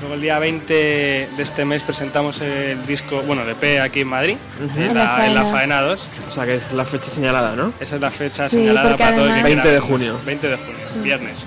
[0.00, 4.08] Luego el día 20 de este mes presentamos el disco, bueno, el EP aquí en
[4.08, 4.36] Madrid,
[4.76, 5.44] en, En la, en la Faena.
[5.46, 6.04] Faena 2.
[6.28, 7.72] O sea que es la fecha señalada, ¿no?
[7.80, 10.16] Esa es la fecha Sí, señalada para todo el que además- quiera 20 de junio.
[10.26, 11.44] 20 de junio, viernes.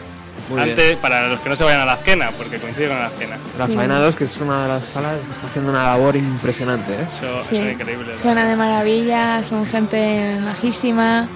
[0.50, 0.98] Muy Antes, bien.
[1.00, 3.38] para los que no se vayan a la Azquena, porque coincide con la Azquena.
[3.60, 3.76] La Sí.
[3.76, 7.06] Faena 2, que es una de las salas que está haciendo una labor impresionante, ¿eh?
[7.12, 8.16] Eso, Sí, eso es increíble.
[8.16, 11.28] Suena de maravilla, son gente majísima,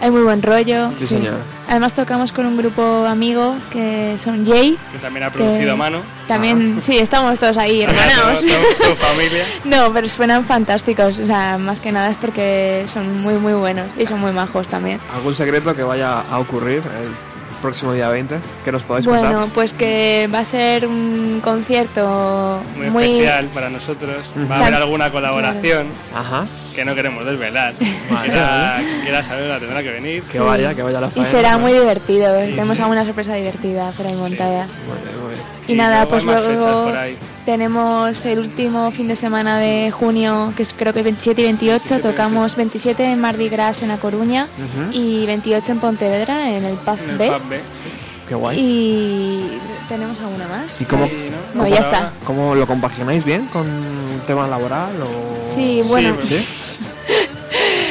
[0.00, 0.92] hay muy buen rollo.
[0.96, 1.34] Sí, señor.
[1.68, 4.78] Además tocamos con un grupo amigo que son Jay.
[4.92, 6.00] Que también ha producido a mano.
[6.26, 8.40] También, sí, estamos todos ahí, hermanados.
[8.40, 9.44] Toda familia.
[9.64, 11.18] No, pero suenan fantásticos.
[11.18, 14.68] O sea, más que nada es porque son muy, muy buenos y son muy majos
[14.68, 15.00] también.
[15.14, 17.27] ¿Algún secreto que vaya a ocurrir el
[17.58, 18.36] próximo día 20?
[18.64, 19.48] que nos podáis Bueno, contar?
[19.54, 24.26] pues que va a ser un concierto Muy, muy, especial para nosotros.
[24.36, 24.48] Ujú.
[24.50, 26.46] Va a haber alguna colaboración Ajá.
[26.74, 27.74] que no queremos desvelar.
[28.10, 28.26] Vale.
[28.28, 30.22] Quiera, quien quiera saberla tendrá que venir.
[30.24, 31.30] Que vaya, que vaya la y Faena.
[31.30, 32.34] será muy divertido.
[32.34, 32.82] Tenemos sí.
[32.82, 34.66] alguna sorpresa divertida por ahí montada.
[34.86, 35.42] Muy bien, muy bien.
[35.68, 37.16] Y, nada, luego pues luego por ahí.
[37.48, 41.78] Tenemos el último fin de semana de junio, que es creo que 27 y 28.
[41.78, 44.92] 27 y Tocamos 27 en Mardi Gras en A Coruña Ujú.
[44.92, 47.28] y 28 en Pontevedra en el Pub En el B.
[47.30, 47.90] pub B, sí.
[48.28, 48.58] Qué guay.
[48.60, 49.58] Y
[49.88, 50.64] tenemos alguna más.
[50.78, 51.08] ¿Y cómo,
[51.54, 52.12] No, Por ya está.
[52.26, 53.66] cómo lo compagináis bien con
[54.26, 54.92] tema laboral?
[55.00, 55.42] O...
[55.42, 56.16] Sí, bueno.
[56.16, 56.46] pues, ¿Sí?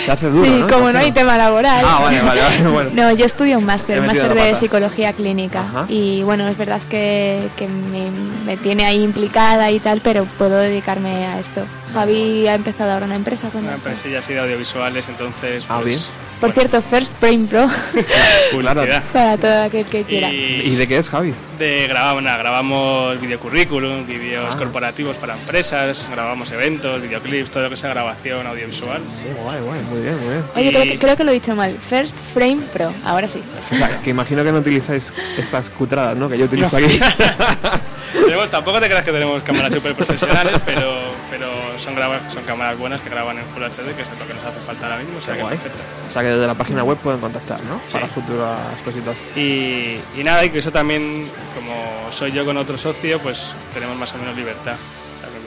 [0.07, 0.67] Se hace duro, sí, ¿no?
[0.69, 1.83] como no hay tema laboral.
[1.85, 2.91] Ah, vale, vale, vale, bueno.
[2.93, 5.59] No, yo estudio un máster, un máster de psicología clínica.
[5.59, 5.85] Ajá.
[5.89, 8.09] Y bueno, es verdad que, que me,
[8.45, 11.65] me tiene ahí implicada y tal, pero puedo dedicarme a esto.
[11.91, 15.65] Javi ha empezado ahora una empresa con Una empresilla así de audiovisuales, entonces.
[15.67, 16.26] Ah, pues, bien.
[16.39, 17.67] Por cierto, First Brain Pro
[18.51, 19.03] publicidad.
[19.13, 20.29] para todo aquel que quiera.
[20.31, 21.33] Y, ¿Y de qué es, Javi?
[21.57, 24.57] de grabamos, nada, grabamos videocurrículum, vídeos Ah.
[24.57, 29.01] corporativos para empresas, grabamos eventos, videoclips, todo lo que sea grabación audiovisual.
[29.23, 30.43] Sí, guay, guay, muy bien, muy bien.
[30.55, 31.75] Oye, y- creo, que- creo que lo he dicho mal.
[31.89, 33.41] First Frame Pro, ahora sí.
[33.71, 36.29] O sea, que imagino que no utilizáis estas cutradas, ¿no?
[36.29, 36.85] Que yo utilizo aquí.
[38.25, 40.93] Tenemos- tampoco te creas que tenemos cámaras súper profesionales, pero,
[41.29, 41.47] pero
[41.79, 44.43] son, graba- son cámaras buenas que graban en Full HD, que es lo que nos
[44.43, 45.77] hace falta ahora mismo, o sea que perfecto.
[46.09, 47.79] O sea, que desde la página web pueden contactar, ¿no?
[47.85, 47.93] Sí.
[47.93, 49.31] Para futuras cositas.
[49.35, 51.75] Y, y nada, y que eso también, como
[52.11, 54.75] soy yo con otro socio, pues tenemos más o menos libertad.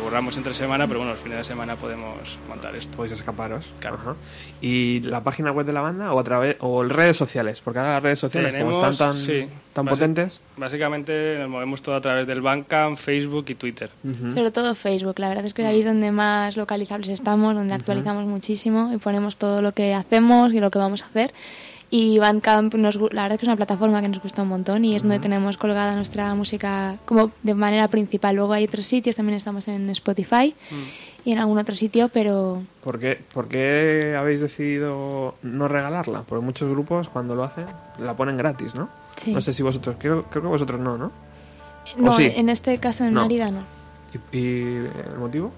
[0.01, 2.97] Curramos entre semana, pero bueno, los fines de semana podemos montar esto.
[2.97, 3.73] Podéis escaparos.
[3.79, 3.97] Claro.
[3.97, 4.17] Ajá.
[4.61, 7.61] ¿Y la página web de la banda o a través o redes sociales?
[7.61, 10.41] Porque ahora las redes sociales, como Tenemos- están tan, sí, tan potentes.
[10.57, 13.91] Básicamente nos movemos todo a través del Bandcamp, Facebook y Twitter.
[14.33, 18.25] Sobre todo Facebook, la verdad es que ahí es donde más localizables estamos, donde actualizamos
[18.27, 21.33] muchísimo y ponemos todo lo que hacemos y lo que vamos a hacer.
[21.93, 24.85] Y Bandcamp, nos, la verdad es que es una plataforma que nos gusta un montón
[24.85, 28.37] y es donde tenemos colgada nuestra música como de manera principal.
[28.37, 30.55] Luego hay otros sitios, también estamos en Spotify
[31.25, 36.23] y en algún otro sitio, pero ¿Por qué, por qué habéis decidido no regalarla?
[36.23, 37.67] Porque muchos grupos, cuando lo hacen,
[37.99, 38.89] la ponen gratis, ¿no?
[39.17, 39.33] sí.
[39.33, 41.11] No sé si vosotros, creo, creo que vosotros no, ¿no?
[41.97, 42.31] No, sí?
[42.37, 43.23] en este caso en No.
[43.23, 43.63] Mérida no.
[44.33, 45.51] ¿Y, y el motivo?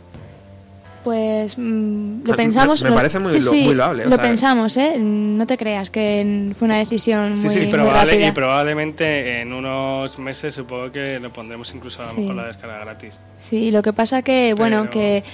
[1.05, 2.83] Pues mm, lo Me- pensamos.
[2.83, 4.97] me lo- parece muy sí, lo- sí, muy loable, o Lo sea- pensamos, ¿eh?
[4.99, 8.29] No te creas que fue una decisión Sí, muy, sí, muy Probable- rápida.
[8.29, 12.21] y probablemente en unos meses supongo que lo pondremos incluso a lo Sí.
[12.21, 13.19] mejor la descarga gratis.
[13.39, 15.25] Sí, lo que pasa que, bueno, que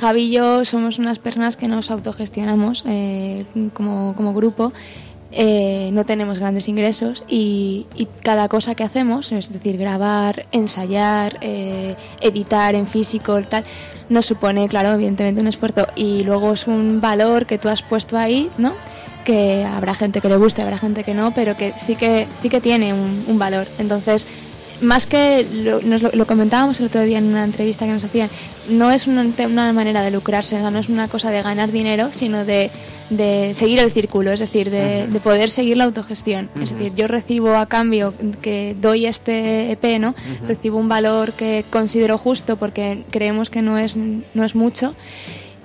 [0.00, 3.44] Javi y yo somos unas personas que nos autogestionamos eh,
[3.74, 4.72] como, como grupo.
[5.36, 11.38] Eh, no tenemos grandes ingresos y, y cada cosa que hacemos, es decir, grabar, ensayar,
[11.40, 13.64] eh, editar en físico, tal,
[14.08, 18.16] nos supone, claro, evidentemente un esfuerzo y luego es un valor que tú has puesto
[18.16, 18.74] ahí, ¿no?
[19.24, 22.50] que habrá gente que le guste, habrá gente que no, pero que sí que sí
[22.50, 23.66] que tiene un, un valor.
[23.78, 24.26] Entonces,
[24.80, 28.04] más que lo, nos lo, lo comentábamos el otro día en una entrevista que nos
[28.04, 28.30] hacían,
[28.68, 31.70] no es una, una manera de lucrarse, o sea, no es una cosa de ganar
[31.70, 32.70] dinero, sino de,
[33.10, 36.48] de seguir el círculo, es decir, de, de poder seguir la autogestión.
[36.60, 40.14] Es decir, yo recibo a cambio que doy este EP, ¿no?
[40.46, 44.94] Recibo un valor que considero justo porque creemos que no es, no es mucho.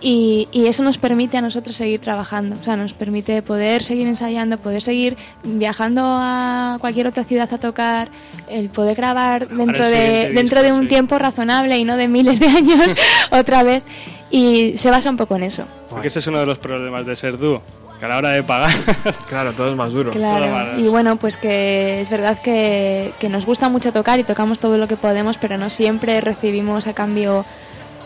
[0.02, 4.08] Y, y eso nos permite a nosotros seguir trabajando, o sea, nos permite poder seguir
[4.08, 8.10] ensayando, poder seguir viajando a cualquier otra ciudad a tocar,
[8.50, 10.88] el poder grabar dentro de, dentro de un sí.
[10.88, 12.82] tiempo razonable y no de miles de años
[13.32, 13.84] otra vez.
[14.32, 15.66] Y se basa un poco en eso.
[15.90, 17.62] Porque ese es uno de los problemas de ser dúo,
[18.00, 18.72] que a la hora de pagar
[19.28, 20.12] Claro, todo es más duro.
[20.12, 24.60] Claro, y bueno, pues que es verdad que, que nos gusta mucho tocar y tocamos
[24.60, 27.44] todo lo que podemos, pero no siempre recibimos a cambio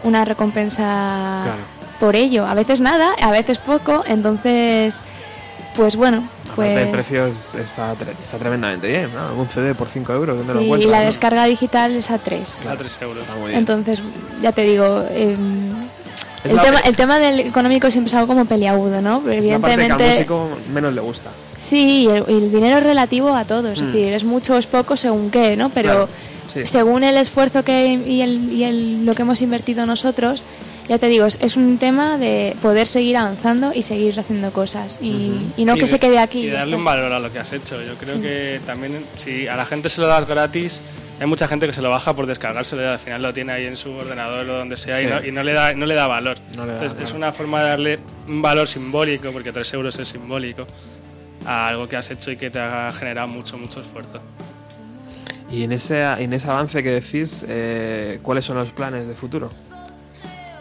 [0.04, 1.62] una recompensa Claro.
[2.00, 2.46] Por ello.
[2.46, 5.00] A veces nada, a veces poco, entonces,
[5.76, 6.92] pues bueno, Aparte, el pues...
[6.92, 9.42] precio es- está, tre- está tremendamente bien, ¿no?
[9.42, 11.06] Un CD por 5 euros, ¿dónde lo Sí, y la no?
[11.06, 12.62] descarga digital es a 3.
[12.70, 13.24] a 3 euros.
[13.24, 13.60] Está muy bien.
[13.60, 14.02] Entonces,
[14.42, 15.04] ya te digo,
[16.44, 19.22] Es el, tema, el tema del económico siempre es algo como peliagudo, ¿no?
[19.24, 20.16] Pero es la parte que al evidentemente...
[20.18, 21.30] músico menos le gusta.
[21.58, 23.86] Sí, y el, y el dinero es relativo a todo, es Mm.
[23.92, 25.70] decir, es mucho o es poco según qué, ¿no?
[25.70, 26.10] Pero Claro.
[26.50, 26.66] Sí.
[26.66, 30.44] según el esfuerzo que y, el, y el- lo que hemos invertido nosotros,
[30.88, 34.98] ya te digo, es, es un tema de poder seguir avanzando y seguir haciendo cosas
[35.02, 36.48] y, y no Y que de- se quede aquí.
[36.48, 37.82] Y darle un valor a lo que has hecho.
[37.82, 38.22] Yo creo Sí.
[38.22, 40.82] que también, si a la gente se lo das gratis,
[41.20, 43.66] hay mucha gente que se lo baja por descargárselo y al final lo tiene ahí
[43.66, 46.08] en su ordenador o donde sea y, no, y no le da, no le da
[46.08, 46.38] valor.
[46.58, 49.98] No le da, Entonces, es una forma de darle un valor simbólico, porque 3 euros
[50.00, 50.66] es simbólico,
[51.46, 54.20] a algo que has hecho y que te ha generado mucho, mucho esfuerzo.
[55.50, 59.52] Y en ese, en ese avance que decís, eh, ¿cuáles son los planes de futuro?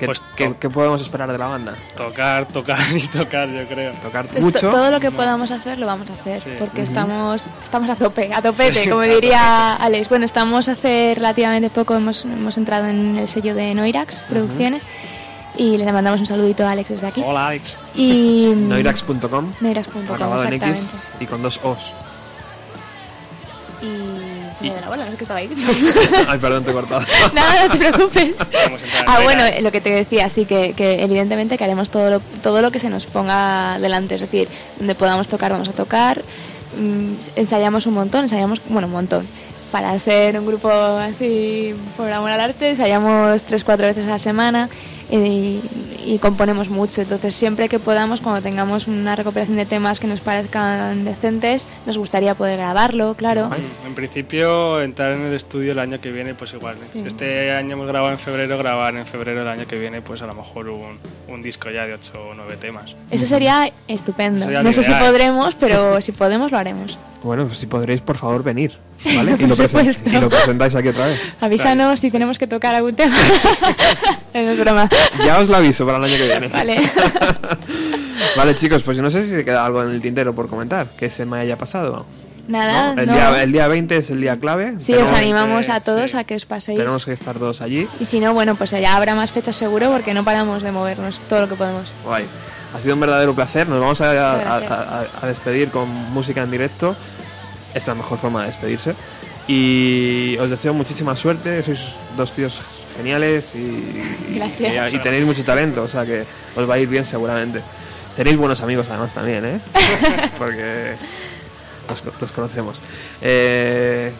[0.02, 0.22] ¿Qué, Pues
[0.58, 1.74] qué- podemos esperar de la banda?
[1.96, 3.92] Tocar, tocar y tocar, yo creo.
[4.02, 4.70] Tocar Pues to- mucho.
[4.70, 6.50] todo lo que podamos hacer lo vamos a hacer Sí.
[6.58, 10.08] porque estamos estamos a tope, a topete, como diría Alex.
[10.08, 14.82] Bueno, estamos hace relativamente poco hemos, hemos entrado en el sello de Noirax Producciones
[15.56, 17.22] y le mandamos un saludito a Alex desde aquí.
[17.24, 17.76] Hola, Alex.
[17.94, 20.80] Y Noirax.com, Noirax.com, acabado en exactamente.
[20.80, 21.92] X y con dos O's.
[23.82, 24.11] Y,
[24.68, 25.50] la bola, no sé qué estaba ahí.
[26.28, 27.02] Ay, perdón, te he cortado.
[27.34, 28.34] Nada, no te preocupes.
[29.06, 32.62] Ah, bueno, lo que te decía, sí, que, que evidentemente que haremos todo lo, todo
[32.62, 34.48] lo que se nos ponga delante, es decir,
[34.78, 36.22] donde podamos tocar, vamos a tocar.
[36.78, 39.26] Mm, ensayamos un montón, ensayamos, bueno, un montón.
[39.70, 44.18] Para ser un grupo así por amor al arte, ensayamos tres, cuatro veces a la
[44.18, 44.68] semana
[45.12, 45.60] y,
[46.04, 47.02] y componemos mucho.
[47.02, 51.98] Entonces, siempre que podamos, cuando tengamos una recopilación de temas que nos parezcan decentes, nos
[51.98, 53.50] gustaría poder grabarlo, claro.
[53.86, 56.76] En principio, entrar en el estudio el año que viene, pues igual.
[56.76, 56.88] ¿eh?
[56.92, 57.00] Sí.
[57.02, 60.22] Si Este año hemos grabado en febrero, grabar en febrero el año que viene, pues
[60.22, 60.98] a lo mejor un,
[61.28, 62.94] un disco ya de 8 o 9 temas.
[63.10, 64.44] Eso sería estupendo.
[64.44, 66.96] Sería no sé si podremos, pero si podemos lo haremos.
[67.22, 68.72] Bueno, pues si podréis, por favor, venir.
[69.04, 69.36] ¿Vale?
[69.38, 71.20] Y lo, y presentáis aquí otra vez.
[71.40, 73.16] Avísanos si tenemos que tocar algún tema.
[74.34, 74.88] es broma.
[75.24, 76.48] Ya os lo aviso para el año que viene.
[76.48, 76.76] Vale.
[78.36, 81.08] Vale, chicos, pues yo no sé si queda algo en el tintero por comentar, que
[81.08, 82.06] se me haya pasado.
[82.48, 83.02] Nada, ¿no?
[83.02, 83.14] El, no.
[83.14, 84.74] Día, el día 20 es el día clave.
[84.78, 86.16] Sí, os Tenemos- animamos a todos sí.
[86.16, 86.76] a que os paséis.
[86.78, 87.86] Tenemos que estar todos allí.
[88.00, 91.20] Y si no, bueno, pues ya habrá más fechas seguro porque no paramos de movernos
[91.28, 91.92] todo lo que podemos.
[92.04, 92.24] Guay.
[92.74, 93.68] Ha sido un verdadero placer.
[93.68, 96.96] Nos vamos a, a- a- a despedir con música en directo.
[97.74, 98.94] Es la mejor forma de despedirse.
[99.46, 101.62] Y os deseo muchísima suerte.
[101.62, 101.80] Sois
[102.16, 102.60] dos tíos
[102.96, 104.92] geniales y, Gracias.
[104.92, 105.82] y, y tenéis mucho talento.
[105.82, 106.24] O sea que
[106.56, 107.60] os va a ir bien seguramente.
[108.16, 109.60] Tenéis buenos amigos además también, ¿eh?
[110.38, 110.94] Porque
[111.88, 112.80] los, co- los conocemos.
[113.20, 114.12] Eh,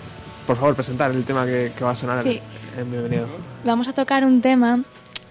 [0.47, 2.41] por favor, presentar el tema que, que va a sonar Sí.
[2.79, 3.27] en Bienvenido.
[3.65, 4.83] Vamos a tocar un tema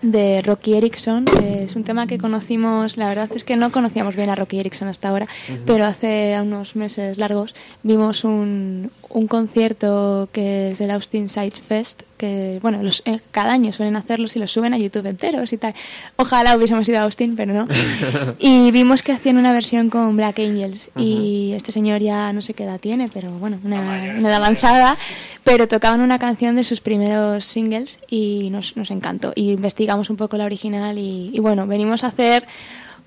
[0.02, 1.26] de Rocky Erickson.
[1.44, 4.88] es un tema que conocimos, la verdad es que no conocíamos bien a Rocky Erickson
[4.88, 5.28] hasta ahora,
[5.68, 7.54] pero hace unos meses largos
[7.84, 13.52] vimos un, un concierto que es el Austin Sides Fest, que bueno, los, eh, cada
[13.52, 15.74] año suelen hacerlos y los suben a YouTube enteros y tal.
[16.18, 17.66] Ojalá hubiésemos ido a Austin, pero no.
[18.40, 22.54] y vimos que hacían una versión con Black Angels y este señor ya no sé
[22.54, 24.98] qué edad tiene, pero bueno, una, una edad avanzada,
[25.44, 29.34] pero tocaban una canción de sus primeros singles y nos, nos encantó.
[29.34, 32.46] Y investigamos un poco la original y, y bueno, venimos a hacer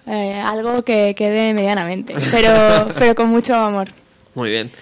[0.08, 3.90] eh, algo que quede medianamente, pero, pero con mucho amor.
[4.34, 4.72] Muy bien.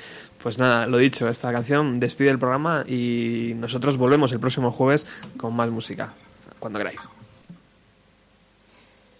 [0.42, 5.06] Pues nada, lo dicho, esta canción despide el programa y nosotros volvemos el próximo jueves
[5.36, 6.12] con más música,
[6.58, 7.00] cuando queráis.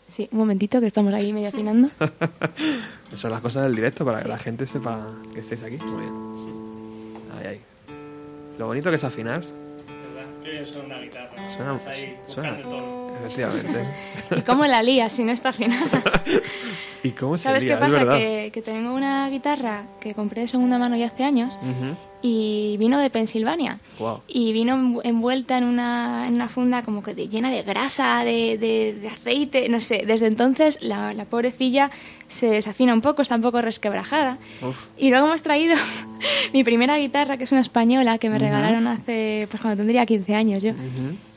[0.09, 1.90] Sí, un momentito que estamos ahí medio afinando.
[3.07, 5.77] Esas son las cosas del directo para que la gente sepa que estáis aquí.
[5.77, 7.15] Muy bien.
[7.39, 7.61] Ahí, ahí.
[8.59, 9.43] Lo bonito que es afinar.
[10.44, 11.44] Bien suena una guitarra.
[11.44, 12.56] Suena, Estás ahí suena.
[12.56, 13.02] el tono.
[13.12, 14.43] ¿Y Efectivamente.
[14.47, 16.02] cómo la lía si no está afinada?
[17.05, 17.74] ¿Y cómo se ¿Sabes lía?
[17.74, 18.19] qué pasa?
[18.19, 21.97] Que, que tengo una guitarra que compré de segunda mano ya hace años Ujú.
[22.23, 23.81] Y vino de Pensilvania.
[23.99, 24.20] Guau.
[24.28, 28.23] Y vino envu- envuelta en una, en una funda como que de- llena de grasa,
[28.24, 30.05] de, de- de aceite, no sé.
[30.07, 31.90] Desde entonces la, la pobrecilla
[32.28, 34.39] se desafina un poco, está un poco resquebrajada.
[34.66, 34.77] Uf.
[34.97, 35.74] Y luego hemos traído
[36.53, 40.35] mi primera guitarra, que es una española, que me regalaron hace, pues cuando tendría 15
[40.35, 40.73] años yo.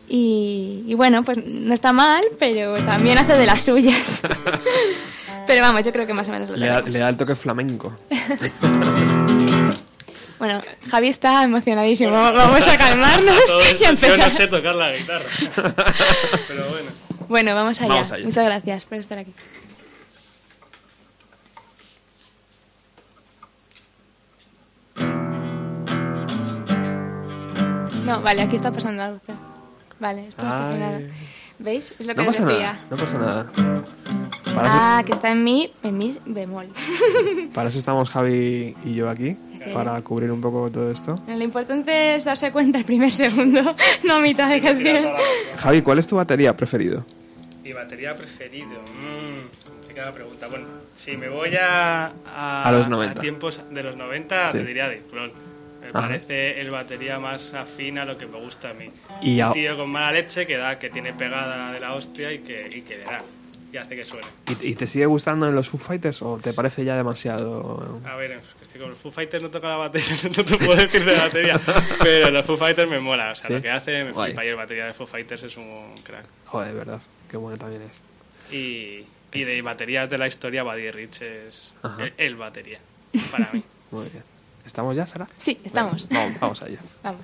[0.07, 4.21] Y, y bueno, pues no está mal, pero también hace de las suyas.
[5.47, 7.33] pero vamos, yo creo que más o menos lo Le da, le da el toque
[7.33, 7.91] flamenco.
[10.39, 12.11] Bueno, Javi está emocionadísimo.
[12.11, 13.35] Vamos a calmarnos
[13.71, 14.19] y a yo empezar.
[14.19, 15.25] no sé tocar la guitarra.
[16.47, 16.89] Pero bueno.
[17.27, 17.87] Bueno, vamos allá.
[17.93, 18.25] Vamos allá.
[18.25, 19.33] Muchas gracias por estar aquí.
[28.05, 29.19] No, vale, aquí está pasando algo.
[29.99, 30.99] Vale, esto no está afinado.
[31.57, 31.93] ¿Veis?
[31.97, 32.73] Es lo que No pasa decía.
[32.73, 33.45] nada, no pasa nada.
[34.53, 36.67] Para, eso, Ah, que está en mi, en mi bemol.
[37.53, 39.37] para eso estamos Javi y yo aquí,
[39.73, 41.15] para cubrir un poco todo esto.
[41.27, 45.03] Lo importante es darse cuenta el primer segundo, no a mitad de canción.
[45.03, 45.17] la.
[45.57, 47.05] Javi, ¿cuál es tu batería preferido?
[47.63, 48.79] Mi batería preferido.
[49.01, 50.47] Mmm, complicada pregunta.
[50.47, 52.05] Bueno, si me voy a.
[52.25, 53.19] A, A los 90.
[53.21, 54.57] tiempos de los 90, Sí.
[54.59, 55.31] te diría Dave Grohl.
[55.81, 56.07] Me Ajá.
[56.07, 58.89] parece el batería más afín a lo que me gusta a mí.
[59.21, 62.31] Y a- Un tío con mala leche que da, que tiene pegada de la hostia
[62.33, 63.21] y que, y que le da.
[63.71, 64.25] Y hace que suene.
[64.61, 67.99] ¿Y, te sigue gustando en los Foo Fighters o te parece ya demasiado...?
[68.05, 68.45] A ver, es
[68.75, 71.59] que con los Foo Fighters no toca la batería, no te puedo decir de batería,
[72.03, 73.53] pero los Foo Fighters me mola, o sea, ¿Sí?
[73.53, 74.31] lo que hace me Guay.
[74.31, 76.25] flipa y el batería de Foo Fighters es un crack.
[76.45, 78.53] Joder, de verdad, qué bueno también es.
[78.53, 82.79] Y, y de baterías de la historia, Buddy Rich es el, el batería,
[83.31, 83.63] para mí.
[83.91, 84.23] Muy bien.
[84.65, 85.27] ¿Estamos ya, Sara?
[85.37, 86.09] Sí, estamos.
[86.09, 86.79] Venga, vamos, vamos allá.
[87.01, 87.21] Vamos.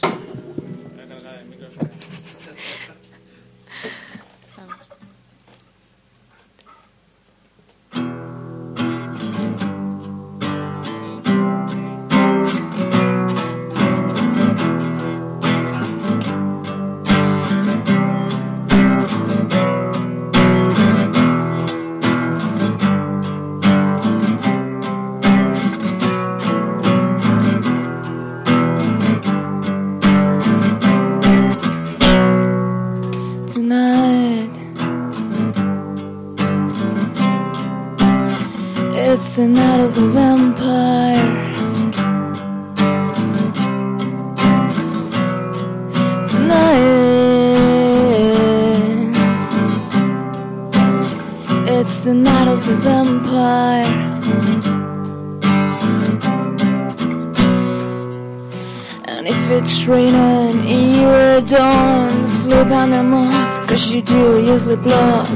[33.54, 34.50] Tonight.
[38.94, 41.32] It's the night of the vampire.
[46.28, 47.02] Tonight.
[51.68, 54.11] It's the night of the vampire.
[59.52, 63.32] It's raining in your don't sleep anymore
[63.68, 65.28] Cause you do usually blood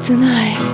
[0.00, 0.66] tonight.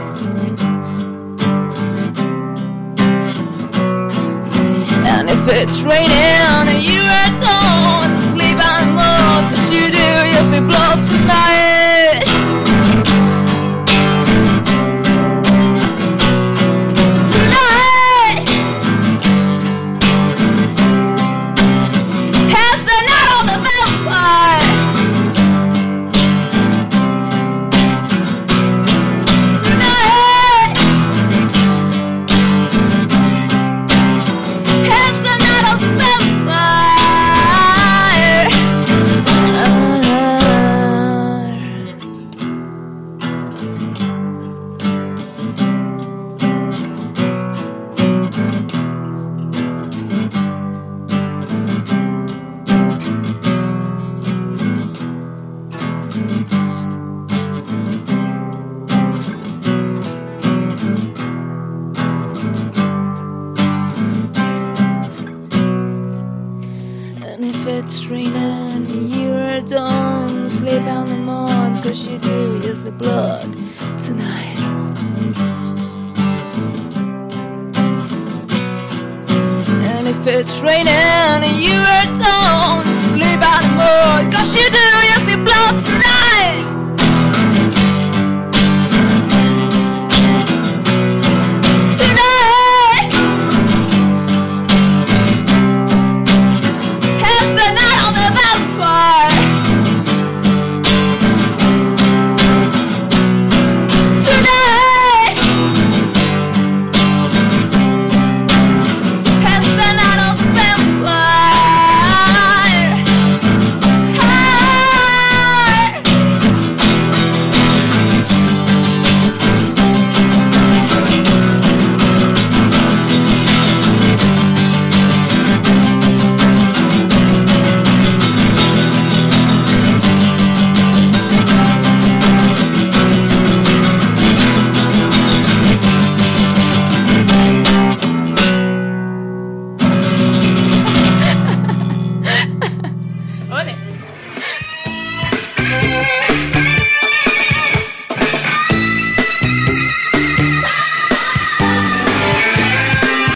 [5.10, 11.71] And if it's raining in your don't sleep anymore Cause you do usually blood tonight